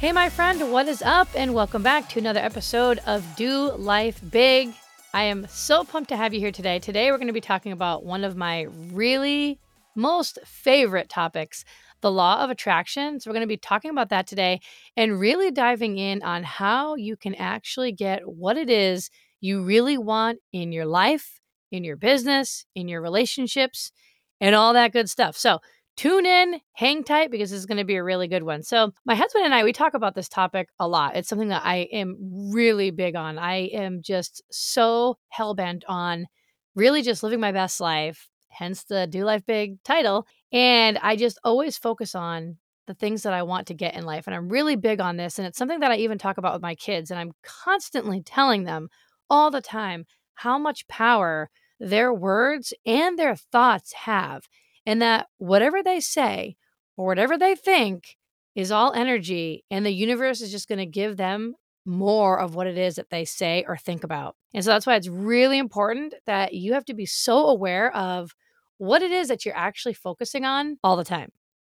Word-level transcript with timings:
Hey, 0.00 0.12
my 0.12 0.30
friend, 0.30 0.72
what 0.72 0.88
is 0.88 1.02
up? 1.02 1.28
And 1.34 1.52
welcome 1.52 1.82
back 1.82 2.08
to 2.08 2.18
another 2.18 2.40
episode 2.40 3.00
of 3.04 3.22
Do 3.36 3.70
Life 3.72 4.18
Big. 4.30 4.72
I 5.12 5.24
am 5.24 5.46
so 5.46 5.84
pumped 5.84 6.08
to 6.08 6.16
have 6.16 6.32
you 6.32 6.40
here 6.40 6.50
today. 6.50 6.78
Today, 6.78 7.10
we're 7.10 7.18
going 7.18 7.26
to 7.26 7.34
be 7.34 7.40
talking 7.42 7.70
about 7.70 8.02
one 8.02 8.24
of 8.24 8.34
my 8.34 8.62
really 8.92 9.60
most 9.94 10.38
favorite 10.46 11.10
topics 11.10 11.66
the 12.00 12.10
law 12.10 12.42
of 12.42 12.48
attraction. 12.48 13.20
So, 13.20 13.28
we're 13.28 13.34
going 13.34 13.42
to 13.42 13.46
be 13.46 13.58
talking 13.58 13.90
about 13.90 14.08
that 14.08 14.26
today 14.26 14.62
and 14.96 15.20
really 15.20 15.50
diving 15.50 15.98
in 15.98 16.22
on 16.22 16.44
how 16.44 16.94
you 16.94 17.14
can 17.14 17.34
actually 17.34 17.92
get 17.92 18.26
what 18.26 18.56
it 18.56 18.70
is 18.70 19.10
you 19.42 19.62
really 19.62 19.98
want 19.98 20.38
in 20.50 20.72
your 20.72 20.86
life, 20.86 21.42
in 21.70 21.84
your 21.84 21.96
business, 21.96 22.64
in 22.74 22.88
your 22.88 23.02
relationships, 23.02 23.92
and 24.40 24.54
all 24.54 24.72
that 24.72 24.94
good 24.94 25.10
stuff. 25.10 25.36
So, 25.36 25.58
tune 26.00 26.24
in, 26.24 26.58
hang 26.72 27.04
tight 27.04 27.30
because 27.30 27.50
this 27.50 27.58
is 27.58 27.66
going 27.66 27.76
to 27.76 27.84
be 27.84 27.96
a 27.96 28.02
really 28.02 28.26
good 28.26 28.42
one. 28.42 28.62
So, 28.62 28.90
my 29.04 29.14
husband 29.14 29.44
and 29.44 29.52
I, 29.52 29.64
we 29.64 29.72
talk 29.74 29.92
about 29.92 30.14
this 30.14 30.30
topic 30.30 30.70
a 30.78 30.88
lot. 30.88 31.14
It's 31.14 31.28
something 31.28 31.48
that 31.48 31.60
I 31.62 31.88
am 31.92 32.16
really 32.50 32.90
big 32.90 33.16
on. 33.16 33.38
I 33.38 33.66
am 33.66 34.00
just 34.00 34.42
so 34.50 35.18
hell 35.28 35.54
bent 35.54 35.84
on 35.88 36.26
really 36.74 37.02
just 37.02 37.22
living 37.22 37.38
my 37.38 37.52
best 37.52 37.82
life, 37.82 38.30
hence 38.48 38.84
the 38.84 39.06
Do 39.08 39.24
Life 39.24 39.44
Big 39.44 39.82
title. 39.82 40.26
And 40.50 40.96
I 41.02 41.16
just 41.16 41.38
always 41.44 41.76
focus 41.76 42.14
on 42.14 42.56
the 42.86 42.94
things 42.94 43.22
that 43.24 43.34
I 43.34 43.42
want 43.42 43.66
to 43.66 43.74
get 43.74 43.94
in 43.94 44.06
life. 44.06 44.26
And 44.26 44.34
I'm 44.34 44.48
really 44.48 44.76
big 44.76 45.02
on 45.02 45.18
this. 45.18 45.38
And 45.38 45.46
it's 45.46 45.58
something 45.58 45.80
that 45.80 45.90
I 45.90 45.96
even 45.96 46.16
talk 46.16 46.38
about 46.38 46.54
with 46.54 46.62
my 46.62 46.76
kids. 46.76 47.10
And 47.10 47.20
I'm 47.20 47.32
constantly 47.42 48.22
telling 48.22 48.64
them 48.64 48.88
all 49.28 49.50
the 49.50 49.60
time 49.60 50.06
how 50.36 50.58
much 50.58 50.88
power 50.88 51.50
their 51.78 52.10
words 52.10 52.72
and 52.86 53.18
their 53.18 53.36
thoughts 53.36 53.92
have. 53.92 54.48
And 54.90 55.00
that 55.02 55.28
whatever 55.38 55.84
they 55.84 56.00
say 56.00 56.56
or 56.96 57.06
whatever 57.06 57.38
they 57.38 57.54
think 57.54 58.16
is 58.56 58.72
all 58.72 58.92
energy. 58.92 59.64
And 59.70 59.86
the 59.86 59.92
universe 59.92 60.40
is 60.40 60.50
just 60.50 60.68
going 60.68 60.80
to 60.80 60.84
give 60.84 61.16
them 61.16 61.54
more 61.86 62.40
of 62.40 62.56
what 62.56 62.66
it 62.66 62.76
is 62.76 62.96
that 62.96 63.08
they 63.08 63.24
say 63.24 63.64
or 63.68 63.76
think 63.76 64.02
about. 64.02 64.34
And 64.52 64.64
so 64.64 64.72
that's 64.72 64.86
why 64.86 64.96
it's 64.96 65.06
really 65.06 65.58
important 65.58 66.14
that 66.26 66.54
you 66.54 66.72
have 66.72 66.84
to 66.86 66.94
be 66.94 67.06
so 67.06 67.46
aware 67.46 67.94
of 67.94 68.34
what 68.78 69.00
it 69.00 69.12
is 69.12 69.28
that 69.28 69.44
you're 69.44 69.56
actually 69.56 69.94
focusing 69.94 70.44
on 70.44 70.76
all 70.82 70.96
the 70.96 71.04
time. 71.04 71.30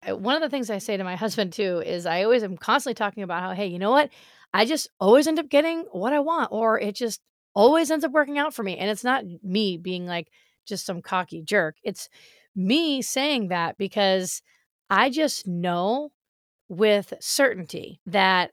One 0.06 0.36
of 0.36 0.42
the 0.42 0.48
things 0.48 0.70
I 0.70 0.78
say 0.78 0.96
to 0.96 1.02
my 1.02 1.16
husband 1.24 1.52
too 1.52 1.82
is 1.84 2.06
I 2.06 2.22
always 2.22 2.44
am 2.44 2.56
constantly 2.56 2.94
talking 2.94 3.24
about 3.24 3.42
how, 3.42 3.54
hey, 3.54 3.66
you 3.66 3.80
know 3.80 3.90
what? 3.90 4.10
I 4.54 4.66
just 4.66 4.88
always 5.00 5.26
end 5.26 5.40
up 5.40 5.48
getting 5.48 5.80
what 5.90 6.12
I 6.12 6.20
want, 6.20 6.52
or 6.52 6.78
it 6.78 6.94
just 6.94 7.20
always 7.56 7.90
ends 7.90 8.04
up 8.04 8.12
working 8.12 8.38
out 8.38 8.54
for 8.54 8.62
me. 8.62 8.76
And 8.76 8.88
it's 8.88 9.02
not 9.02 9.24
me 9.42 9.78
being 9.78 10.06
like 10.06 10.28
just 10.64 10.86
some 10.86 11.02
cocky 11.02 11.42
jerk. 11.42 11.74
It's 11.82 12.08
me 12.54 13.02
saying 13.02 13.48
that 13.48 13.78
because 13.78 14.42
I 14.88 15.10
just 15.10 15.46
know 15.46 16.10
with 16.68 17.12
certainty 17.20 18.00
that 18.06 18.52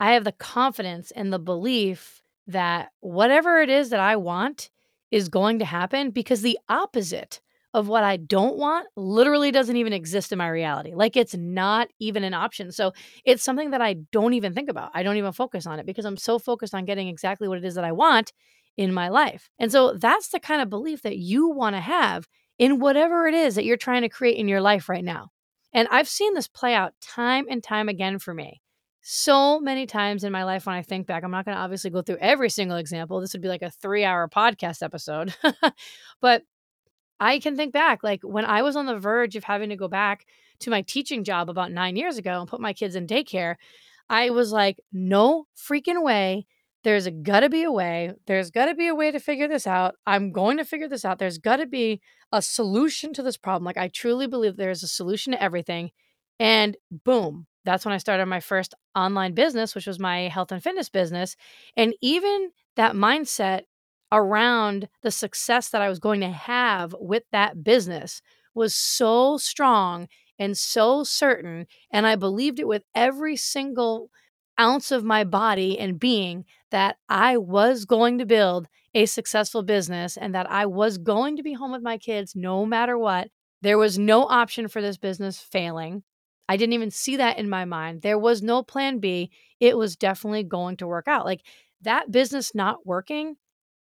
I 0.00 0.12
have 0.12 0.24
the 0.24 0.32
confidence 0.32 1.10
and 1.10 1.32
the 1.32 1.38
belief 1.38 2.22
that 2.46 2.90
whatever 3.00 3.60
it 3.60 3.68
is 3.68 3.90
that 3.90 4.00
I 4.00 4.16
want 4.16 4.70
is 5.10 5.28
going 5.28 5.58
to 5.58 5.64
happen 5.64 6.10
because 6.10 6.42
the 6.42 6.58
opposite 6.68 7.40
of 7.74 7.88
what 7.88 8.02
I 8.02 8.16
don't 8.16 8.56
want 8.56 8.88
literally 8.96 9.50
doesn't 9.50 9.76
even 9.76 9.92
exist 9.92 10.32
in 10.32 10.38
my 10.38 10.48
reality. 10.48 10.94
Like 10.94 11.16
it's 11.16 11.34
not 11.36 11.88
even 11.98 12.24
an 12.24 12.34
option. 12.34 12.72
So 12.72 12.92
it's 13.24 13.42
something 13.42 13.70
that 13.70 13.82
I 13.82 13.94
don't 14.10 14.32
even 14.34 14.54
think 14.54 14.70
about. 14.70 14.90
I 14.94 15.02
don't 15.02 15.16
even 15.16 15.32
focus 15.32 15.66
on 15.66 15.78
it 15.78 15.86
because 15.86 16.06
I'm 16.06 16.16
so 16.16 16.38
focused 16.38 16.74
on 16.74 16.86
getting 16.86 17.08
exactly 17.08 17.46
what 17.46 17.58
it 17.58 17.64
is 17.64 17.74
that 17.74 17.84
I 17.84 17.92
want 17.92 18.32
in 18.76 18.94
my 18.94 19.08
life. 19.08 19.50
And 19.58 19.70
so 19.70 19.92
that's 19.92 20.28
the 20.28 20.40
kind 20.40 20.62
of 20.62 20.70
belief 20.70 21.02
that 21.02 21.18
you 21.18 21.48
want 21.48 21.76
to 21.76 21.80
have 21.80 22.26
in 22.58 22.80
whatever 22.80 23.26
it 23.26 23.34
is 23.34 23.54
that 23.54 23.64
you're 23.64 23.76
trying 23.76 24.02
to 24.02 24.08
create 24.08 24.36
in 24.36 24.48
your 24.48 24.60
life 24.60 24.88
right 24.88 25.04
now. 25.04 25.30
And 25.72 25.88
I've 25.90 26.08
seen 26.08 26.34
this 26.34 26.48
play 26.48 26.74
out 26.74 26.94
time 27.00 27.46
and 27.48 27.62
time 27.62 27.88
again 27.88 28.18
for 28.18 28.34
me. 28.34 28.60
So 29.00 29.60
many 29.60 29.86
times 29.86 30.24
in 30.24 30.32
my 30.32 30.44
life 30.44 30.66
when 30.66 30.74
I 30.74 30.82
think 30.82 31.06
back, 31.06 31.22
I'm 31.22 31.30
not 31.30 31.44
going 31.44 31.56
to 31.56 31.62
obviously 31.62 31.90
go 31.90 32.02
through 32.02 32.18
every 32.20 32.50
single 32.50 32.76
example. 32.76 33.20
This 33.20 33.32
would 33.32 33.42
be 33.42 33.48
like 33.48 33.62
a 33.62 33.70
three 33.70 34.04
hour 34.04 34.28
podcast 34.28 34.82
episode. 34.82 35.34
but 36.20 36.42
I 37.20 37.38
can 37.38 37.56
think 37.56 37.72
back, 37.72 38.02
like 38.02 38.20
when 38.22 38.44
I 38.44 38.62
was 38.62 38.76
on 38.76 38.86
the 38.86 38.98
verge 38.98 39.36
of 39.36 39.44
having 39.44 39.70
to 39.70 39.76
go 39.76 39.88
back 39.88 40.26
to 40.60 40.70
my 40.70 40.82
teaching 40.82 41.24
job 41.24 41.48
about 41.48 41.72
nine 41.72 41.96
years 41.96 42.18
ago 42.18 42.40
and 42.40 42.48
put 42.48 42.60
my 42.60 42.72
kids 42.72 42.96
in 42.96 43.06
daycare, 43.06 43.56
I 44.08 44.30
was 44.30 44.52
like, 44.52 44.78
no 44.92 45.46
freaking 45.56 46.02
way. 46.02 46.46
There's 46.84 47.08
got 47.22 47.40
to 47.40 47.48
be 47.48 47.64
a 47.64 47.72
way. 47.72 48.12
There's 48.26 48.50
got 48.50 48.66
to 48.66 48.74
be 48.74 48.86
a 48.86 48.94
way 48.94 49.10
to 49.10 49.18
figure 49.18 49.48
this 49.48 49.66
out. 49.66 49.96
I'm 50.06 50.30
going 50.32 50.58
to 50.58 50.64
figure 50.64 50.88
this 50.88 51.04
out. 51.04 51.18
There's 51.18 51.38
got 51.38 51.56
to 51.56 51.66
be 51.66 52.00
a 52.32 52.40
solution 52.40 53.12
to 53.14 53.22
this 53.22 53.36
problem. 53.36 53.64
Like, 53.64 53.76
I 53.76 53.88
truly 53.88 54.26
believe 54.26 54.56
there's 54.56 54.82
a 54.82 54.88
solution 54.88 55.32
to 55.32 55.42
everything. 55.42 55.90
And 56.38 56.76
boom, 57.04 57.46
that's 57.64 57.84
when 57.84 57.94
I 57.94 57.98
started 57.98 58.26
my 58.26 58.40
first 58.40 58.74
online 58.94 59.34
business, 59.34 59.74
which 59.74 59.86
was 59.86 59.98
my 59.98 60.28
health 60.28 60.52
and 60.52 60.62
fitness 60.62 60.88
business. 60.88 61.36
And 61.76 61.94
even 62.00 62.50
that 62.76 62.94
mindset 62.94 63.62
around 64.12 64.88
the 65.02 65.10
success 65.10 65.68
that 65.70 65.82
I 65.82 65.88
was 65.88 65.98
going 65.98 66.20
to 66.20 66.30
have 66.30 66.94
with 66.98 67.24
that 67.32 67.62
business 67.64 68.22
was 68.54 68.74
so 68.74 69.36
strong 69.36 70.08
and 70.38 70.56
so 70.56 71.04
certain. 71.04 71.66
And 71.90 72.06
I 72.06 72.16
believed 72.16 72.60
it 72.60 72.68
with 72.68 72.84
every 72.94 73.36
single 73.36 74.10
ounce 74.58 74.90
of 74.90 75.04
my 75.04 75.24
body 75.24 75.78
and 75.78 76.00
being 76.00 76.44
that 76.70 76.96
I 77.08 77.36
was 77.36 77.84
going 77.84 78.18
to 78.18 78.26
build 78.26 78.68
a 78.94 79.06
successful 79.06 79.62
business 79.62 80.16
and 80.16 80.34
that 80.34 80.50
I 80.50 80.66
was 80.66 80.98
going 80.98 81.36
to 81.36 81.42
be 81.42 81.52
home 81.52 81.72
with 81.72 81.82
my 81.82 81.98
kids 81.98 82.34
no 82.34 82.64
matter 82.64 82.96
what. 82.96 83.28
There 83.60 83.78
was 83.78 83.98
no 83.98 84.24
option 84.24 84.68
for 84.68 84.80
this 84.80 84.96
business 84.96 85.38
failing. 85.38 86.02
I 86.48 86.56
didn't 86.56 86.72
even 86.72 86.90
see 86.90 87.16
that 87.16 87.38
in 87.38 87.50
my 87.50 87.64
mind. 87.64 88.02
There 88.02 88.18
was 88.18 88.42
no 88.42 88.62
plan 88.62 88.98
B. 88.98 89.30
It 89.60 89.76
was 89.76 89.96
definitely 89.96 90.44
going 90.44 90.76
to 90.78 90.86
work 90.86 91.08
out. 91.08 91.26
Like 91.26 91.42
that 91.82 92.10
business 92.10 92.54
not 92.54 92.86
working 92.86 93.36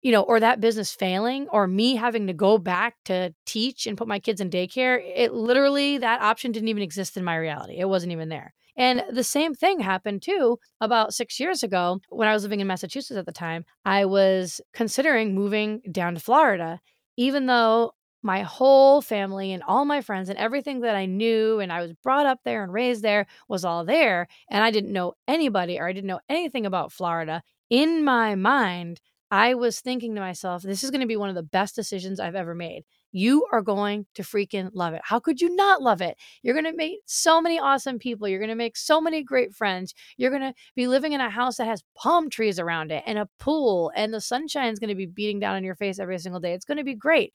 you 0.01 0.11
know, 0.11 0.23
or 0.23 0.39
that 0.39 0.59
business 0.59 0.93
failing, 0.93 1.47
or 1.49 1.67
me 1.67 1.95
having 1.95 2.27
to 2.27 2.33
go 2.33 2.57
back 2.57 2.95
to 3.05 3.33
teach 3.45 3.85
and 3.85 3.97
put 3.97 4.07
my 4.07 4.19
kids 4.19 4.41
in 4.41 4.49
daycare, 4.49 4.99
it 5.15 5.31
literally, 5.33 5.99
that 5.99 6.21
option 6.21 6.51
didn't 6.51 6.69
even 6.69 6.83
exist 6.83 7.17
in 7.17 7.23
my 7.23 7.35
reality. 7.35 7.75
It 7.77 7.87
wasn't 7.87 8.11
even 8.11 8.29
there. 8.29 8.53
And 8.77 9.03
the 9.11 9.23
same 9.23 9.53
thing 9.53 9.79
happened 9.79 10.21
too 10.21 10.59
about 10.79 11.13
six 11.13 11.39
years 11.39 11.63
ago 11.63 11.99
when 12.09 12.27
I 12.27 12.33
was 12.33 12.43
living 12.43 12.59
in 12.59 12.67
Massachusetts 12.67 13.17
at 13.17 13.25
the 13.25 13.31
time. 13.31 13.65
I 13.85 14.05
was 14.05 14.61
considering 14.73 15.35
moving 15.35 15.81
down 15.91 16.15
to 16.15 16.19
Florida, 16.21 16.79
even 17.17 17.45
though 17.45 17.93
my 18.23 18.41
whole 18.41 19.01
family 19.01 19.51
and 19.51 19.63
all 19.63 19.85
my 19.85 20.01
friends 20.01 20.29
and 20.29 20.37
everything 20.37 20.81
that 20.81 20.95
I 20.95 21.05
knew 21.05 21.59
and 21.59 21.71
I 21.71 21.81
was 21.81 21.93
brought 22.03 22.25
up 22.25 22.39
there 22.43 22.63
and 22.63 22.71
raised 22.71 23.01
there 23.01 23.25
was 23.47 23.65
all 23.65 23.83
there. 23.83 24.27
And 24.49 24.63
I 24.63 24.71
didn't 24.71 24.93
know 24.93 25.13
anybody 25.27 25.79
or 25.79 25.87
I 25.87 25.93
didn't 25.93 26.07
know 26.07 26.19
anything 26.29 26.65
about 26.65 26.91
Florida. 26.91 27.41
In 27.69 28.03
my 28.03 28.35
mind, 28.35 28.99
I 29.31 29.53
was 29.53 29.79
thinking 29.79 30.13
to 30.15 30.21
myself, 30.21 30.61
this 30.61 30.83
is 30.83 30.91
going 30.91 31.01
to 31.01 31.07
be 31.07 31.15
one 31.15 31.29
of 31.29 31.35
the 31.35 31.41
best 31.41 31.73
decisions 31.73 32.19
I've 32.19 32.35
ever 32.35 32.53
made. 32.53 32.83
You 33.13 33.47
are 33.53 33.61
going 33.61 34.05
to 34.15 34.23
freaking 34.23 34.71
love 34.73 34.93
it. 34.93 35.01
How 35.05 35.19
could 35.19 35.39
you 35.39 35.55
not 35.55 35.81
love 35.81 36.01
it? 36.01 36.17
You're 36.43 36.53
going 36.53 36.71
to 36.71 36.77
meet 36.77 36.99
so 37.05 37.41
many 37.41 37.57
awesome 37.57 37.97
people. 37.97 38.27
You're 38.27 38.39
going 38.39 38.49
to 38.49 38.55
make 38.55 38.75
so 38.75 38.99
many 38.99 39.23
great 39.23 39.53
friends. 39.55 39.93
You're 40.17 40.31
going 40.31 40.41
to 40.41 40.53
be 40.75 40.87
living 40.87 41.13
in 41.13 41.21
a 41.21 41.29
house 41.29 41.57
that 41.57 41.65
has 41.65 41.83
palm 41.95 42.29
trees 42.29 42.59
around 42.59 42.91
it 42.91 43.03
and 43.07 43.17
a 43.17 43.29
pool, 43.39 43.91
and 43.95 44.13
the 44.13 44.21
sunshine 44.21 44.71
is 44.71 44.79
going 44.79 44.89
to 44.89 44.95
be 44.95 45.05
beating 45.05 45.39
down 45.39 45.55
on 45.55 45.63
your 45.63 45.75
face 45.75 45.97
every 45.97 46.19
single 46.19 46.41
day. 46.41 46.53
It's 46.53 46.65
going 46.65 46.77
to 46.77 46.83
be 46.83 46.95
great. 46.95 47.33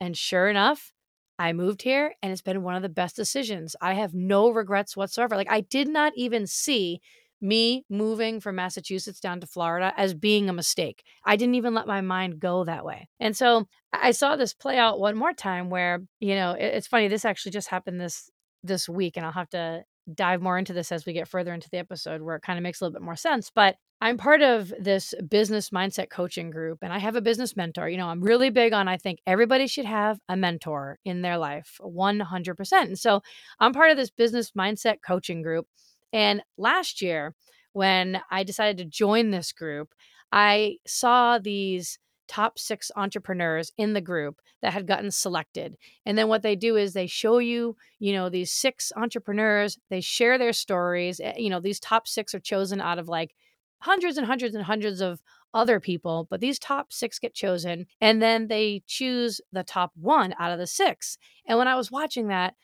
And 0.00 0.16
sure 0.16 0.48
enough, 0.48 0.92
I 1.38 1.52
moved 1.52 1.82
here 1.82 2.14
and 2.22 2.32
it's 2.32 2.42
been 2.42 2.62
one 2.62 2.74
of 2.74 2.82
the 2.82 2.88
best 2.88 3.14
decisions. 3.14 3.76
I 3.80 3.94
have 3.94 4.14
no 4.14 4.50
regrets 4.50 4.96
whatsoever. 4.96 5.36
Like, 5.36 5.50
I 5.50 5.60
did 5.60 5.86
not 5.86 6.12
even 6.16 6.46
see 6.46 7.00
me 7.40 7.84
moving 7.90 8.40
from 8.40 8.56
Massachusetts 8.56 9.20
down 9.20 9.40
to 9.40 9.46
Florida 9.46 9.92
as 9.96 10.14
being 10.14 10.48
a 10.48 10.52
mistake. 10.52 11.02
I 11.24 11.36
didn't 11.36 11.56
even 11.56 11.74
let 11.74 11.86
my 11.86 12.00
mind 12.00 12.40
go 12.40 12.64
that 12.64 12.84
way. 12.84 13.08
And 13.20 13.36
so 13.36 13.66
I 13.92 14.12
saw 14.12 14.36
this 14.36 14.54
play 14.54 14.78
out 14.78 14.98
one 14.98 15.16
more 15.16 15.32
time 15.32 15.70
where, 15.70 16.00
you 16.20 16.34
know, 16.34 16.56
it's 16.58 16.86
funny 16.86 17.08
this 17.08 17.24
actually 17.24 17.52
just 17.52 17.68
happened 17.68 18.00
this 18.00 18.30
this 18.62 18.88
week 18.88 19.16
and 19.16 19.24
I'll 19.24 19.32
have 19.32 19.50
to 19.50 19.84
dive 20.12 20.40
more 20.40 20.58
into 20.58 20.72
this 20.72 20.92
as 20.92 21.04
we 21.04 21.12
get 21.12 21.28
further 21.28 21.52
into 21.52 21.68
the 21.70 21.78
episode 21.78 22.22
where 22.22 22.36
it 22.36 22.42
kind 22.42 22.58
of 22.58 22.62
makes 22.62 22.80
a 22.80 22.84
little 22.84 22.98
bit 22.98 23.04
more 23.04 23.16
sense. 23.16 23.50
But 23.54 23.76
I'm 24.00 24.18
part 24.18 24.42
of 24.42 24.72
this 24.78 25.14
business 25.28 25.70
mindset 25.70 26.10
coaching 26.10 26.50
group 26.50 26.78
and 26.82 26.92
I 26.92 26.98
have 26.98 27.16
a 27.16 27.22
business 27.22 27.56
mentor. 27.56 27.88
You 27.88 27.96
know, 27.96 28.08
I'm 28.08 28.20
really 28.20 28.50
big 28.50 28.72
on 28.72 28.88
I 28.88 28.98
think 28.98 29.20
everybody 29.26 29.66
should 29.66 29.86
have 29.86 30.18
a 30.28 30.36
mentor 30.36 30.98
in 31.04 31.22
their 31.22 31.38
life 31.38 31.78
100%. 31.80 32.72
And 32.82 32.98
so 32.98 33.22
I'm 33.58 33.72
part 33.72 33.90
of 33.90 33.96
this 33.96 34.10
business 34.10 34.52
mindset 34.52 34.96
coaching 35.04 35.42
group. 35.42 35.66
And 36.12 36.42
last 36.56 37.02
year, 37.02 37.34
when 37.72 38.20
I 38.30 38.42
decided 38.42 38.78
to 38.78 38.84
join 38.84 39.30
this 39.30 39.52
group, 39.52 39.92
I 40.32 40.76
saw 40.86 41.38
these 41.38 41.98
top 42.28 42.58
six 42.58 42.90
entrepreneurs 42.96 43.72
in 43.76 43.92
the 43.92 44.00
group 44.00 44.40
that 44.62 44.72
had 44.72 44.86
gotten 44.86 45.10
selected. 45.10 45.76
And 46.04 46.16
then 46.16 46.28
what 46.28 46.42
they 46.42 46.56
do 46.56 46.76
is 46.76 46.92
they 46.92 47.06
show 47.06 47.38
you, 47.38 47.76
you 47.98 48.12
know, 48.12 48.28
these 48.28 48.50
six 48.50 48.92
entrepreneurs, 48.96 49.78
they 49.90 50.00
share 50.00 50.38
their 50.38 50.52
stories. 50.52 51.20
Eh, 51.22 51.34
you 51.36 51.50
know, 51.50 51.60
these 51.60 51.80
top 51.80 52.08
six 52.08 52.34
are 52.34 52.40
chosen 52.40 52.80
out 52.80 52.98
of 52.98 53.08
like 53.08 53.34
hundreds 53.78 54.16
and 54.16 54.26
hundreds 54.26 54.54
and 54.54 54.64
hundreds 54.64 55.00
of 55.00 55.20
other 55.54 55.80
people, 55.80 56.26
but 56.28 56.40
these 56.40 56.58
top 56.58 56.92
six 56.92 57.18
get 57.18 57.34
chosen. 57.34 57.86
And 58.00 58.20
then 58.20 58.48
they 58.48 58.82
choose 58.86 59.40
the 59.52 59.62
top 59.62 59.92
one 59.94 60.34
out 60.38 60.52
of 60.52 60.58
the 60.58 60.66
six. 60.66 61.18
And 61.46 61.58
when 61.58 61.68
I 61.68 61.76
was 61.76 61.90
watching 61.90 62.28
that, 62.28 62.54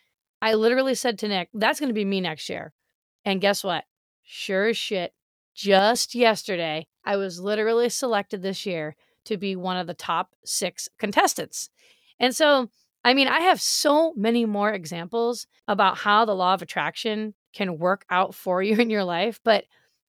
I 0.40 0.54
literally 0.54 0.94
said 0.94 1.18
to 1.20 1.28
Nick, 1.28 1.48
that's 1.54 1.78
going 1.78 1.88
to 1.88 1.94
be 1.94 2.04
me 2.04 2.20
next 2.20 2.48
year. 2.48 2.72
And 3.24 3.40
guess 3.40 3.62
what? 3.62 3.84
Sure 4.22 4.68
as 4.68 4.76
shit, 4.76 5.12
just 5.54 6.14
yesterday, 6.14 6.86
I 7.04 7.16
was 7.16 7.40
literally 7.40 7.88
selected 7.88 8.42
this 8.42 8.64
year 8.64 8.96
to 9.26 9.36
be 9.36 9.56
one 9.56 9.76
of 9.76 9.86
the 9.86 9.94
top 9.94 10.30
six 10.44 10.88
contestants. 10.98 11.70
And 12.18 12.34
so, 12.34 12.70
I 13.04 13.14
mean, 13.14 13.28
I 13.28 13.40
have 13.40 13.60
so 13.60 14.12
many 14.14 14.46
more 14.46 14.72
examples 14.72 15.46
about 15.68 15.98
how 15.98 16.24
the 16.24 16.34
law 16.34 16.54
of 16.54 16.62
attraction 16.62 17.34
can 17.52 17.78
work 17.78 18.04
out 18.10 18.34
for 18.34 18.62
you 18.62 18.76
in 18.76 18.90
your 18.90 19.04
life, 19.04 19.40
but 19.44 19.64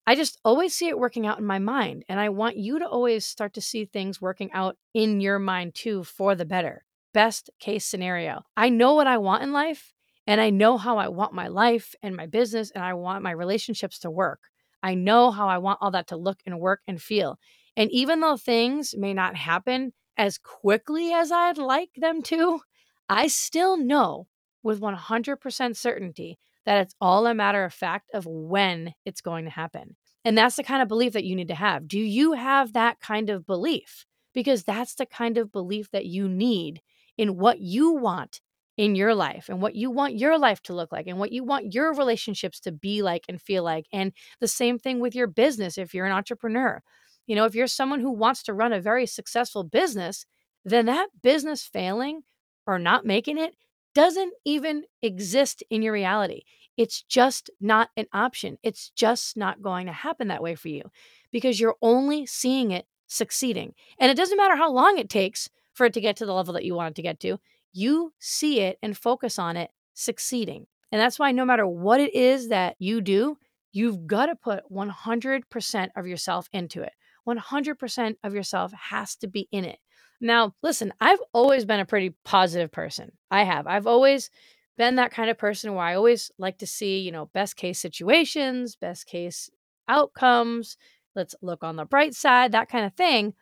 I 0.06 0.16
just 0.16 0.38
always 0.44 0.76
see 0.76 0.90
it 0.90 1.00
working 1.00 1.26
out 1.26 1.40
in 1.40 1.46
my 1.46 1.60
mind. 1.60 2.04
And 2.10 2.20
I 2.20 2.30
want 2.30 2.58
you 2.58 2.80
to 2.80 2.88
always 2.88 3.26
start 3.26 3.54
to 3.54 3.62
see 3.62 3.86
things 3.86 4.22
working 4.22 4.52
out 4.52 4.78
in 4.94 5.22
your 5.22 5.40
mind 5.40 5.76
too 5.76 6.04
for 6.04 6.36
the 6.36 6.46
better. 6.46 6.84
Best 7.14 7.50
case 7.60 7.86
scenario. 7.86 8.44
I 8.58 8.70
know 8.70 8.96
what 8.96 9.08
I 9.08 9.18
want 9.18 9.44
in 9.44 9.54
life, 9.54 9.93
and 10.28 10.40
I 10.40 10.50
know 10.50 10.78
how 10.78 10.98
I 10.98 11.10
want 11.10 11.34
my 11.34 11.48
life 11.48 11.96
and 12.02 12.16
my 12.16 12.26
business, 12.26 12.72
and 12.72 12.84
I 12.84 12.94
want 12.94 13.24
my 13.24 13.32
relationships 13.32 14.00
to 14.00 14.12
work. 14.12 14.40
I 14.82 14.96
know 14.96 15.32
how 15.32 15.48
I 15.48 15.58
want 15.58 15.80
all 15.82 15.92
that 15.92 16.08
to 16.08 16.18
look 16.18 16.40
and 16.46 16.60
work 16.60 16.82
and 16.88 17.02
feel. 17.02 17.40
And 17.76 17.90
even 17.92 18.20
though 18.20 18.38
things 18.38 18.94
may 18.98 19.14
not 19.14 19.36
happen 19.36 19.94
as 20.18 20.38
quickly 20.38 21.12
as 21.12 21.32
I'd 21.32 21.58
like 21.58 21.90
them 21.96 22.22
to, 22.24 22.62
I 23.10 23.28
still 23.28 23.78
know 23.78 24.28
with 24.62 24.80
100% 24.80 25.76
certainty 25.76 26.38
that 26.66 26.82
it's 26.82 26.96
all 27.02 27.28
a 27.28 27.34
matter 27.34 27.64
of 27.64 27.74
fact 27.74 28.10
of 28.14 28.26
when 28.26 28.94
it's 29.06 29.22
going 29.22 29.46
to 29.46 29.52
happen. 29.52 29.96
And 30.26 30.38
that's 30.38 30.56
the 30.56 30.64
kind 30.64 30.82
of 30.82 30.88
belief 30.88 31.14
that 31.14 31.26
you 31.26 31.36
need 31.36 31.50
to 31.50 31.56
have. 31.56 31.88
Do 31.88 32.00
you 32.00 32.34
have 32.34 32.74
that 32.74 33.00
kind 33.02 33.30
of 33.30 33.46
belief? 33.46 34.06
Because 34.34 34.64
that's 34.64 34.96
the 34.96 35.06
kind 35.06 35.38
of 35.38 35.52
belief 35.52 35.92
that 35.92 36.06
you 36.06 36.30
need 36.30 36.82
in 37.18 37.38
what 37.38 37.60
you 37.60 37.92
want 37.92 38.42
in 38.78 38.96
your 38.96 39.14
life 39.14 39.50
and 39.50 39.62
what 39.62 39.76
you 39.76 39.92
want 39.92 40.18
your 40.18 40.38
life 40.38 40.62
to 40.64 40.74
look 40.74 40.92
like 40.92 41.08
and 41.08 41.20
what 41.20 41.32
you 41.32 41.44
want 41.44 41.74
your 41.74 41.94
relationships 41.94 42.60
to 42.62 42.72
be 42.72 43.02
like 43.02 43.24
and 43.30 43.42
feel 43.42 43.64
like. 43.64 43.86
And 43.94 44.14
the 44.40 44.48
same 44.48 44.80
thing 44.80 45.00
with 45.00 45.14
your 45.16 45.28
business 45.28 45.78
if 45.78 45.94
you're 45.94 46.06
an 46.06 46.12
entrepreneur. 46.12 46.82
You 47.28 47.36
know, 47.36 47.46
if 47.46 47.56
you're 47.56 47.68
someone 47.68 48.00
who 48.00 48.12
wants 48.12 48.44
to 48.44 48.54
run 48.54 48.74
a 48.74 48.82
very 48.82 49.06
successful 49.06 49.64
business, 49.64 50.26
then 50.66 50.88
that 50.88 51.10
business 51.22 51.64
failing 51.64 52.22
or 52.66 52.80
not 52.80 53.06
making 53.06 53.38
it 53.38 53.56
doesn't 53.94 54.34
even 54.44 54.84
exist 55.02 55.64
in 55.70 55.82
your 55.82 55.94
reality. 55.94 56.42
It's 56.78 57.04
just 57.04 57.52
not 57.62 57.90
an 57.96 58.08
option. 58.12 58.58
It's 58.64 58.90
just 58.96 59.38
not 59.38 59.62
going 59.62 59.86
to 59.86 59.94
happen 59.94 60.30
that 60.30 60.42
way 60.42 60.56
for 60.56 60.70
you 60.70 60.84
because 61.32 61.60
you're 61.60 61.76
only 61.82 62.26
seeing 62.26 62.72
it 62.72 62.88
succeeding. 63.08 63.74
And 64.00 64.10
it 64.10 64.18
doesn't 64.18 64.38
matter 64.38 64.56
how 64.56 64.72
long 64.72 64.98
it 64.98 65.10
takes 65.10 65.50
for 65.74 65.86
it 65.86 65.94
to 65.94 66.02
get 66.02 66.16
to 66.18 66.26
the 66.26 66.34
level 66.34 66.54
that 66.56 66.66
you 66.66 66.74
want 66.76 66.92
it 66.92 66.96
to 66.96 67.02
get 67.02 67.20
to, 67.22 67.40
you 67.74 68.14
see 68.20 68.62
it 68.62 68.78
and 68.82 68.98
focus 68.98 69.38
on 69.38 69.58
it 69.58 69.72
succeeding. 69.94 70.68
And 70.92 71.02
that's 71.02 71.20
why 71.20 71.32
no 71.32 71.46
matter 71.46 71.68
what 71.68 72.00
it 72.00 72.14
is 72.14 72.50
that 72.50 72.76
you 72.80 73.02
do, 73.02 73.38
you've 73.72 74.06
got 74.06 74.28
to 74.28 74.36
put 74.36 74.64
100% 74.72 75.90
of 75.96 76.08
yourself 76.08 76.48
into 76.54 76.82
it. 76.82 76.94
100% 77.28 78.16
of 78.24 78.34
yourself 78.34 78.72
has 78.74 79.16
to 79.18 79.28
be 79.28 79.48
in 79.52 79.66
it. 79.66 79.80
Now, 80.22 80.54
listen, 80.62 80.94
I've 81.02 81.22
always 81.34 81.66
been 81.66 81.80
a 81.80 81.86
pretty 81.86 82.14
positive 82.24 82.72
person. 82.72 83.12
I 83.32 83.44
have. 83.44 83.68
I've 83.68 83.88
always 83.88 84.30
been 84.78 84.96
that 84.96 85.12
kind 85.12 85.30
of 85.30 85.38
person 85.38 85.74
where 85.74 85.86
I 85.86 85.96
always 85.96 86.32
like 86.38 86.60
to 86.60 86.68
see, 86.68 87.00
you 87.00 87.12
know, 87.12 87.26
best 87.34 87.56
case 87.56 87.80
situations, 87.80 88.76
best 88.76 89.06
case 89.06 89.50
outcomes. 89.88 90.78
Let's 91.16 91.36
look 91.42 91.64
on 91.64 91.76
the 91.76 91.86
bright 91.86 92.16
side, 92.16 92.52
that 92.52 92.70
kind 92.70 92.86
of 92.86 92.94
thing. 92.94 93.34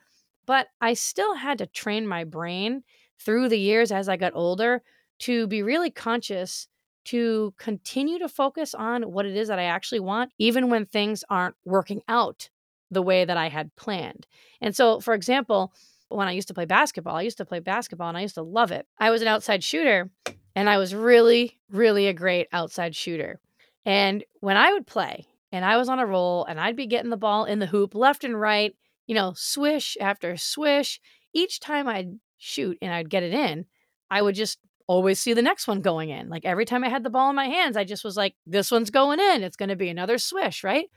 But 0.45 0.67
I 0.79 0.93
still 0.93 1.35
had 1.35 1.59
to 1.59 1.67
train 1.67 2.07
my 2.07 2.23
brain 2.23 2.83
through 3.25 3.49
the 3.49 3.59
years 3.59 3.91
as 3.91 4.09
I 4.09 4.17
got 4.17 4.33
older 4.35 4.81
to 5.19 5.47
be 5.47 5.63
really 5.63 5.91
conscious 5.91 6.67
to 7.05 7.53
continue 7.57 8.19
to 8.19 8.29
focus 8.29 8.73
on 8.73 9.03
what 9.03 9.25
it 9.25 9.35
is 9.35 9.47
that 9.47 9.59
I 9.59 9.63
actually 9.63 9.99
want, 9.99 10.31
even 10.37 10.69
when 10.69 10.85
things 10.85 11.23
aren't 11.29 11.55
working 11.65 12.01
out 12.07 12.49
the 12.91 13.01
way 13.01 13.25
that 13.25 13.37
I 13.37 13.49
had 13.49 13.75
planned. 13.75 14.27
And 14.59 14.75
so, 14.75 14.99
for 14.99 15.13
example, 15.13 15.73
when 16.09 16.27
I 16.27 16.33
used 16.33 16.49
to 16.49 16.53
play 16.53 16.65
basketball, 16.65 17.15
I 17.15 17.21
used 17.21 17.37
to 17.37 17.45
play 17.45 17.59
basketball 17.59 18.09
and 18.09 18.17
I 18.17 18.21
used 18.21 18.35
to 18.35 18.43
love 18.43 18.71
it. 18.71 18.85
I 18.99 19.09
was 19.09 19.21
an 19.21 19.27
outside 19.27 19.63
shooter 19.63 20.09
and 20.55 20.69
I 20.69 20.77
was 20.77 20.93
really, 20.93 21.59
really 21.69 22.07
a 22.07 22.13
great 22.13 22.47
outside 22.51 22.95
shooter. 22.95 23.39
And 23.85 24.23
when 24.41 24.57
I 24.57 24.73
would 24.73 24.85
play 24.85 25.25
and 25.51 25.65
I 25.65 25.77
was 25.77 25.89
on 25.89 25.99
a 25.99 26.05
roll 26.05 26.45
and 26.45 26.59
I'd 26.59 26.75
be 26.75 26.87
getting 26.87 27.09
the 27.09 27.17
ball 27.17 27.45
in 27.45 27.59
the 27.59 27.65
hoop 27.65 27.95
left 27.95 28.23
and 28.23 28.39
right, 28.39 28.75
you 29.07 29.15
know, 29.15 29.33
swish 29.35 29.97
after 29.99 30.37
swish, 30.37 30.99
each 31.33 31.59
time 31.59 31.87
I'd 31.87 32.19
shoot 32.41 32.77
and 32.81 32.93
I'd 32.93 33.09
get 33.09 33.23
it 33.23 33.33
in, 33.33 33.65
I 34.09 34.21
would 34.21 34.35
just 34.35 34.59
always 34.87 35.19
see 35.19 35.33
the 35.33 35.41
next 35.41 35.67
one 35.67 35.81
going 35.81 36.09
in. 36.09 36.27
Like 36.27 36.43
every 36.43 36.65
time 36.65 36.83
I 36.83 36.89
had 36.89 37.03
the 37.03 37.09
ball 37.09 37.29
in 37.29 37.35
my 37.35 37.47
hands, 37.47 37.77
I 37.77 37.83
just 37.83 38.03
was 38.03 38.17
like, 38.17 38.35
this 38.45 38.71
one's 38.71 38.89
going 38.89 39.19
in. 39.19 39.43
It's 39.43 39.55
going 39.55 39.69
to 39.69 39.75
be 39.75 39.89
another 39.89 40.17
swish, 40.17 40.63
right? 40.63 40.89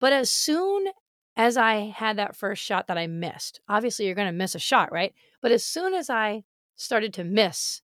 But 0.00 0.12
as 0.12 0.32
soon 0.32 0.86
as 1.36 1.56
I 1.56 1.94
had 1.94 2.16
that 2.16 2.34
first 2.34 2.62
shot 2.62 2.88
that 2.88 2.98
I 2.98 3.06
missed, 3.06 3.60
obviously 3.68 4.06
you're 4.06 4.14
going 4.14 4.26
to 4.26 4.32
miss 4.32 4.54
a 4.54 4.58
shot, 4.58 4.90
right? 4.90 5.14
But 5.40 5.52
as 5.52 5.64
soon 5.64 5.94
as 5.94 6.10
I 6.10 6.44
started 6.74 7.12
to 7.14 7.24
miss, 7.24 7.82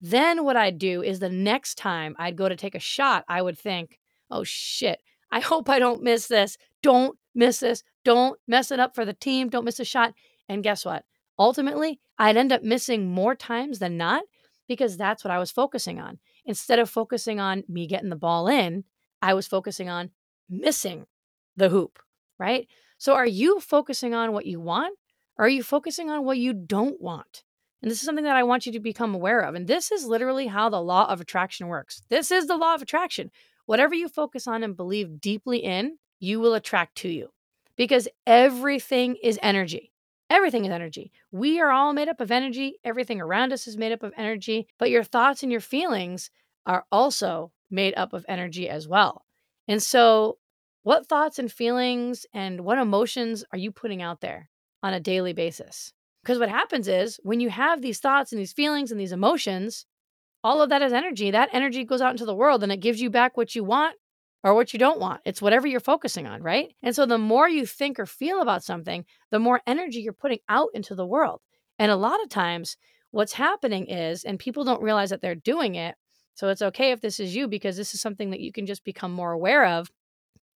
then 0.00 0.44
what 0.44 0.56
I'd 0.56 0.78
do 0.78 1.02
is 1.02 1.18
the 1.18 1.30
next 1.30 1.76
time 1.78 2.14
I'd 2.18 2.36
go 2.36 2.48
to 2.48 2.56
take 2.56 2.74
a 2.74 2.80
shot, 2.80 3.24
I 3.28 3.42
would 3.42 3.58
think, 3.58 3.98
oh 4.30 4.44
shit, 4.44 5.00
I 5.32 5.40
hope 5.50 5.68
I 5.68 5.78
don't 5.78 6.02
miss 6.02 6.28
this. 6.28 6.58
Don't 6.82 7.18
miss 7.34 7.60
this. 7.60 7.82
Don't 8.04 8.38
mess 8.46 8.70
it 8.70 8.78
up 8.78 8.94
for 8.94 9.04
the 9.04 9.14
team. 9.14 9.48
Don't 9.48 9.64
miss 9.64 9.80
a 9.80 9.84
shot. 9.84 10.14
And 10.48 10.62
guess 10.62 10.84
what? 10.84 11.04
Ultimately, 11.38 12.00
I'd 12.18 12.36
end 12.36 12.52
up 12.52 12.62
missing 12.62 13.08
more 13.08 13.34
times 13.34 13.78
than 13.78 13.96
not 13.96 14.24
because 14.68 14.96
that's 14.96 15.22
what 15.22 15.30
I 15.30 15.38
was 15.38 15.50
focusing 15.50 16.00
on. 16.00 16.18
Instead 16.44 16.78
of 16.78 16.90
focusing 16.90 17.40
on 17.40 17.64
me 17.68 17.86
getting 17.86 18.10
the 18.10 18.16
ball 18.16 18.48
in, 18.48 18.84
I 19.22 19.34
was 19.34 19.46
focusing 19.46 19.88
on 19.88 20.10
missing 20.48 21.06
the 21.56 21.68
hoop 21.68 21.98
right? 22.38 22.68
So 22.98 23.14
are 23.14 23.26
you 23.26 23.60
focusing 23.60 24.14
on 24.14 24.32
what 24.32 24.46
you 24.46 24.60
want 24.60 24.96
or 25.38 25.46
are 25.46 25.50
you 25.50 25.62
focusing 25.62 26.10
on 26.10 26.24
what 26.24 26.38
you 26.38 26.52
don't 26.52 27.00
want? 27.00 27.44
And 27.82 27.90
this 27.90 27.98
is 27.98 28.04
something 28.04 28.24
that 28.24 28.36
I 28.36 28.42
want 28.42 28.66
you 28.66 28.72
to 28.72 28.80
become 28.80 29.14
aware 29.14 29.40
of. 29.40 29.54
And 29.54 29.66
this 29.66 29.92
is 29.92 30.06
literally 30.06 30.46
how 30.46 30.68
the 30.68 30.80
law 30.80 31.10
of 31.10 31.20
attraction 31.20 31.68
works. 31.68 32.02
This 32.08 32.30
is 32.30 32.46
the 32.46 32.56
law 32.56 32.74
of 32.74 32.82
attraction. 32.82 33.30
Whatever 33.66 33.94
you 33.94 34.08
focus 34.08 34.46
on 34.46 34.62
and 34.62 34.76
believe 34.76 35.20
deeply 35.20 35.58
in, 35.58 35.98
you 36.18 36.40
will 36.40 36.54
attract 36.54 36.96
to 36.96 37.08
you 37.08 37.28
because 37.76 38.08
everything 38.26 39.16
is 39.22 39.38
energy. 39.42 39.92
Everything 40.28 40.64
is 40.64 40.72
energy. 40.72 41.12
We 41.30 41.60
are 41.60 41.70
all 41.70 41.92
made 41.92 42.08
up 42.08 42.20
of 42.20 42.30
energy. 42.30 42.76
Everything 42.84 43.20
around 43.20 43.52
us 43.52 43.66
is 43.66 43.76
made 43.76 43.92
up 43.92 44.02
of 44.02 44.12
energy, 44.16 44.66
but 44.78 44.90
your 44.90 45.04
thoughts 45.04 45.42
and 45.42 45.52
your 45.52 45.60
feelings 45.60 46.30
are 46.66 46.84
also 46.90 47.52
made 47.70 47.94
up 47.96 48.12
of 48.12 48.24
energy 48.28 48.68
as 48.68 48.88
well. 48.88 49.24
And 49.68 49.82
so 49.82 50.38
what 50.82 51.06
thoughts 51.06 51.38
and 51.38 51.50
feelings 51.50 52.26
and 52.32 52.60
what 52.60 52.78
emotions 52.78 53.44
are 53.52 53.58
you 53.58 53.70
putting 53.70 54.02
out 54.02 54.20
there 54.20 54.50
on 54.82 54.92
a 54.92 55.00
daily 55.00 55.32
basis? 55.32 55.92
Because 56.22 56.38
what 56.38 56.48
happens 56.48 56.88
is 56.88 57.20
when 57.22 57.40
you 57.40 57.50
have 57.50 57.82
these 57.82 58.00
thoughts 58.00 58.32
and 58.32 58.40
these 58.40 58.52
feelings 58.52 58.90
and 58.90 59.00
these 59.00 59.12
emotions, 59.12 59.86
all 60.42 60.60
of 60.60 60.70
that 60.70 60.82
is 60.82 60.92
energy. 60.92 61.30
That 61.30 61.50
energy 61.52 61.84
goes 61.84 62.00
out 62.00 62.12
into 62.12 62.24
the 62.24 62.34
world 62.34 62.62
and 62.62 62.72
it 62.72 62.80
gives 62.80 63.00
you 63.00 63.10
back 63.10 63.36
what 63.36 63.54
you 63.54 63.62
want 63.62 63.96
or 64.46 64.54
what 64.54 64.72
you 64.72 64.78
don't 64.78 65.00
want. 65.00 65.20
It's 65.24 65.42
whatever 65.42 65.66
you're 65.66 65.80
focusing 65.80 66.28
on, 66.28 66.40
right? 66.40 66.72
And 66.80 66.94
so 66.94 67.04
the 67.04 67.18
more 67.18 67.48
you 67.48 67.66
think 67.66 67.98
or 67.98 68.06
feel 68.06 68.40
about 68.40 68.62
something, 68.62 69.04
the 69.32 69.40
more 69.40 69.60
energy 69.66 69.98
you're 69.98 70.12
putting 70.12 70.38
out 70.48 70.68
into 70.72 70.94
the 70.94 71.04
world. 71.04 71.40
And 71.80 71.90
a 71.90 71.96
lot 71.96 72.22
of 72.22 72.28
times 72.28 72.76
what's 73.10 73.32
happening 73.32 73.86
is, 73.86 74.22
and 74.22 74.38
people 74.38 74.62
don't 74.62 74.80
realize 74.80 75.10
that 75.10 75.20
they're 75.20 75.34
doing 75.34 75.74
it. 75.74 75.96
So 76.34 76.48
it's 76.48 76.62
okay 76.62 76.92
if 76.92 77.00
this 77.00 77.18
is 77.18 77.34
you 77.34 77.48
because 77.48 77.76
this 77.76 77.92
is 77.92 78.00
something 78.00 78.30
that 78.30 78.38
you 78.38 78.52
can 78.52 78.66
just 78.66 78.84
become 78.84 79.10
more 79.10 79.32
aware 79.32 79.66
of 79.66 79.90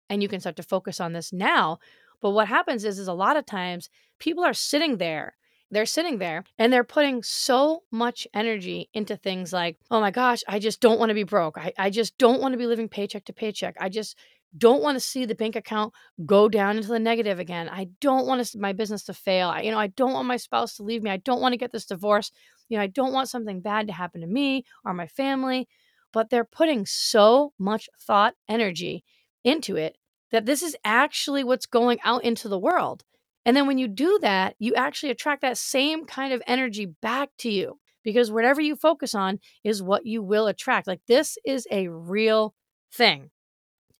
and 0.08 0.22
you 0.22 0.28
can 0.28 0.38
start 0.38 0.54
to 0.56 0.62
focus 0.62 1.00
on 1.00 1.12
this 1.12 1.32
now. 1.32 1.78
But 2.22 2.30
what 2.30 2.46
happens 2.46 2.84
is 2.84 3.00
is 3.00 3.08
a 3.08 3.12
lot 3.12 3.36
of 3.36 3.44
times 3.44 3.90
people 4.20 4.44
are 4.44 4.54
sitting 4.54 4.98
there 4.98 5.34
they're 5.70 5.86
sitting 5.86 6.18
there 6.18 6.44
and 6.58 6.72
they're 6.72 6.84
putting 6.84 7.22
so 7.22 7.82
much 7.90 8.26
energy 8.34 8.88
into 8.92 9.16
things 9.16 9.52
like, 9.52 9.78
oh 9.90 10.00
my 10.00 10.10
gosh, 10.10 10.42
I 10.48 10.58
just 10.58 10.80
don't 10.80 10.98
want 10.98 11.10
to 11.10 11.14
be 11.14 11.22
broke. 11.22 11.58
I, 11.58 11.72
I 11.78 11.90
just 11.90 12.18
don't 12.18 12.40
want 12.40 12.52
to 12.52 12.58
be 12.58 12.66
living 12.66 12.88
paycheck 12.88 13.24
to 13.26 13.32
paycheck. 13.32 13.76
I 13.78 13.88
just 13.88 14.16
don't 14.58 14.82
want 14.82 14.96
to 14.96 15.00
see 15.00 15.24
the 15.24 15.34
bank 15.34 15.54
account 15.54 15.94
go 16.26 16.48
down 16.48 16.76
into 16.76 16.88
the 16.88 16.98
negative 16.98 17.38
again. 17.38 17.68
I 17.68 17.88
don't 18.00 18.26
want 18.26 18.44
to, 18.44 18.58
my 18.58 18.72
business 18.72 19.04
to 19.04 19.14
fail. 19.14 19.48
I, 19.48 19.62
you 19.62 19.70
know, 19.70 19.78
I 19.78 19.86
don't 19.88 20.12
want 20.12 20.26
my 20.26 20.38
spouse 20.38 20.76
to 20.76 20.82
leave 20.82 21.02
me. 21.02 21.10
I 21.10 21.18
don't 21.18 21.40
want 21.40 21.52
to 21.52 21.58
get 21.58 21.70
this 21.70 21.86
divorce. 21.86 22.32
You 22.68 22.76
know, 22.76 22.82
I 22.82 22.88
don't 22.88 23.12
want 23.12 23.28
something 23.28 23.60
bad 23.60 23.86
to 23.86 23.92
happen 23.92 24.20
to 24.22 24.26
me 24.26 24.64
or 24.84 24.92
my 24.92 25.06
family. 25.06 25.68
But 26.12 26.30
they're 26.30 26.44
putting 26.44 26.86
so 26.86 27.52
much 27.58 27.88
thought, 28.00 28.34
energy 28.48 29.04
into 29.44 29.76
it 29.76 29.96
that 30.32 30.46
this 30.46 30.62
is 30.62 30.76
actually 30.84 31.44
what's 31.44 31.66
going 31.66 31.98
out 32.04 32.24
into 32.24 32.48
the 32.48 32.58
world. 32.58 33.04
And 33.46 33.56
then 33.56 33.66
when 33.66 33.78
you 33.78 33.88
do 33.88 34.18
that, 34.22 34.54
you 34.58 34.74
actually 34.74 35.10
attract 35.10 35.42
that 35.42 35.58
same 35.58 36.04
kind 36.04 36.32
of 36.32 36.42
energy 36.46 36.86
back 36.86 37.30
to 37.38 37.50
you 37.50 37.78
because 38.02 38.30
whatever 38.30 38.60
you 38.60 38.76
focus 38.76 39.14
on 39.14 39.38
is 39.64 39.82
what 39.82 40.06
you 40.06 40.22
will 40.22 40.46
attract. 40.46 40.86
Like 40.86 41.00
this 41.06 41.38
is 41.44 41.66
a 41.70 41.88
real 41.88 42.54
thing. 42.92 43.30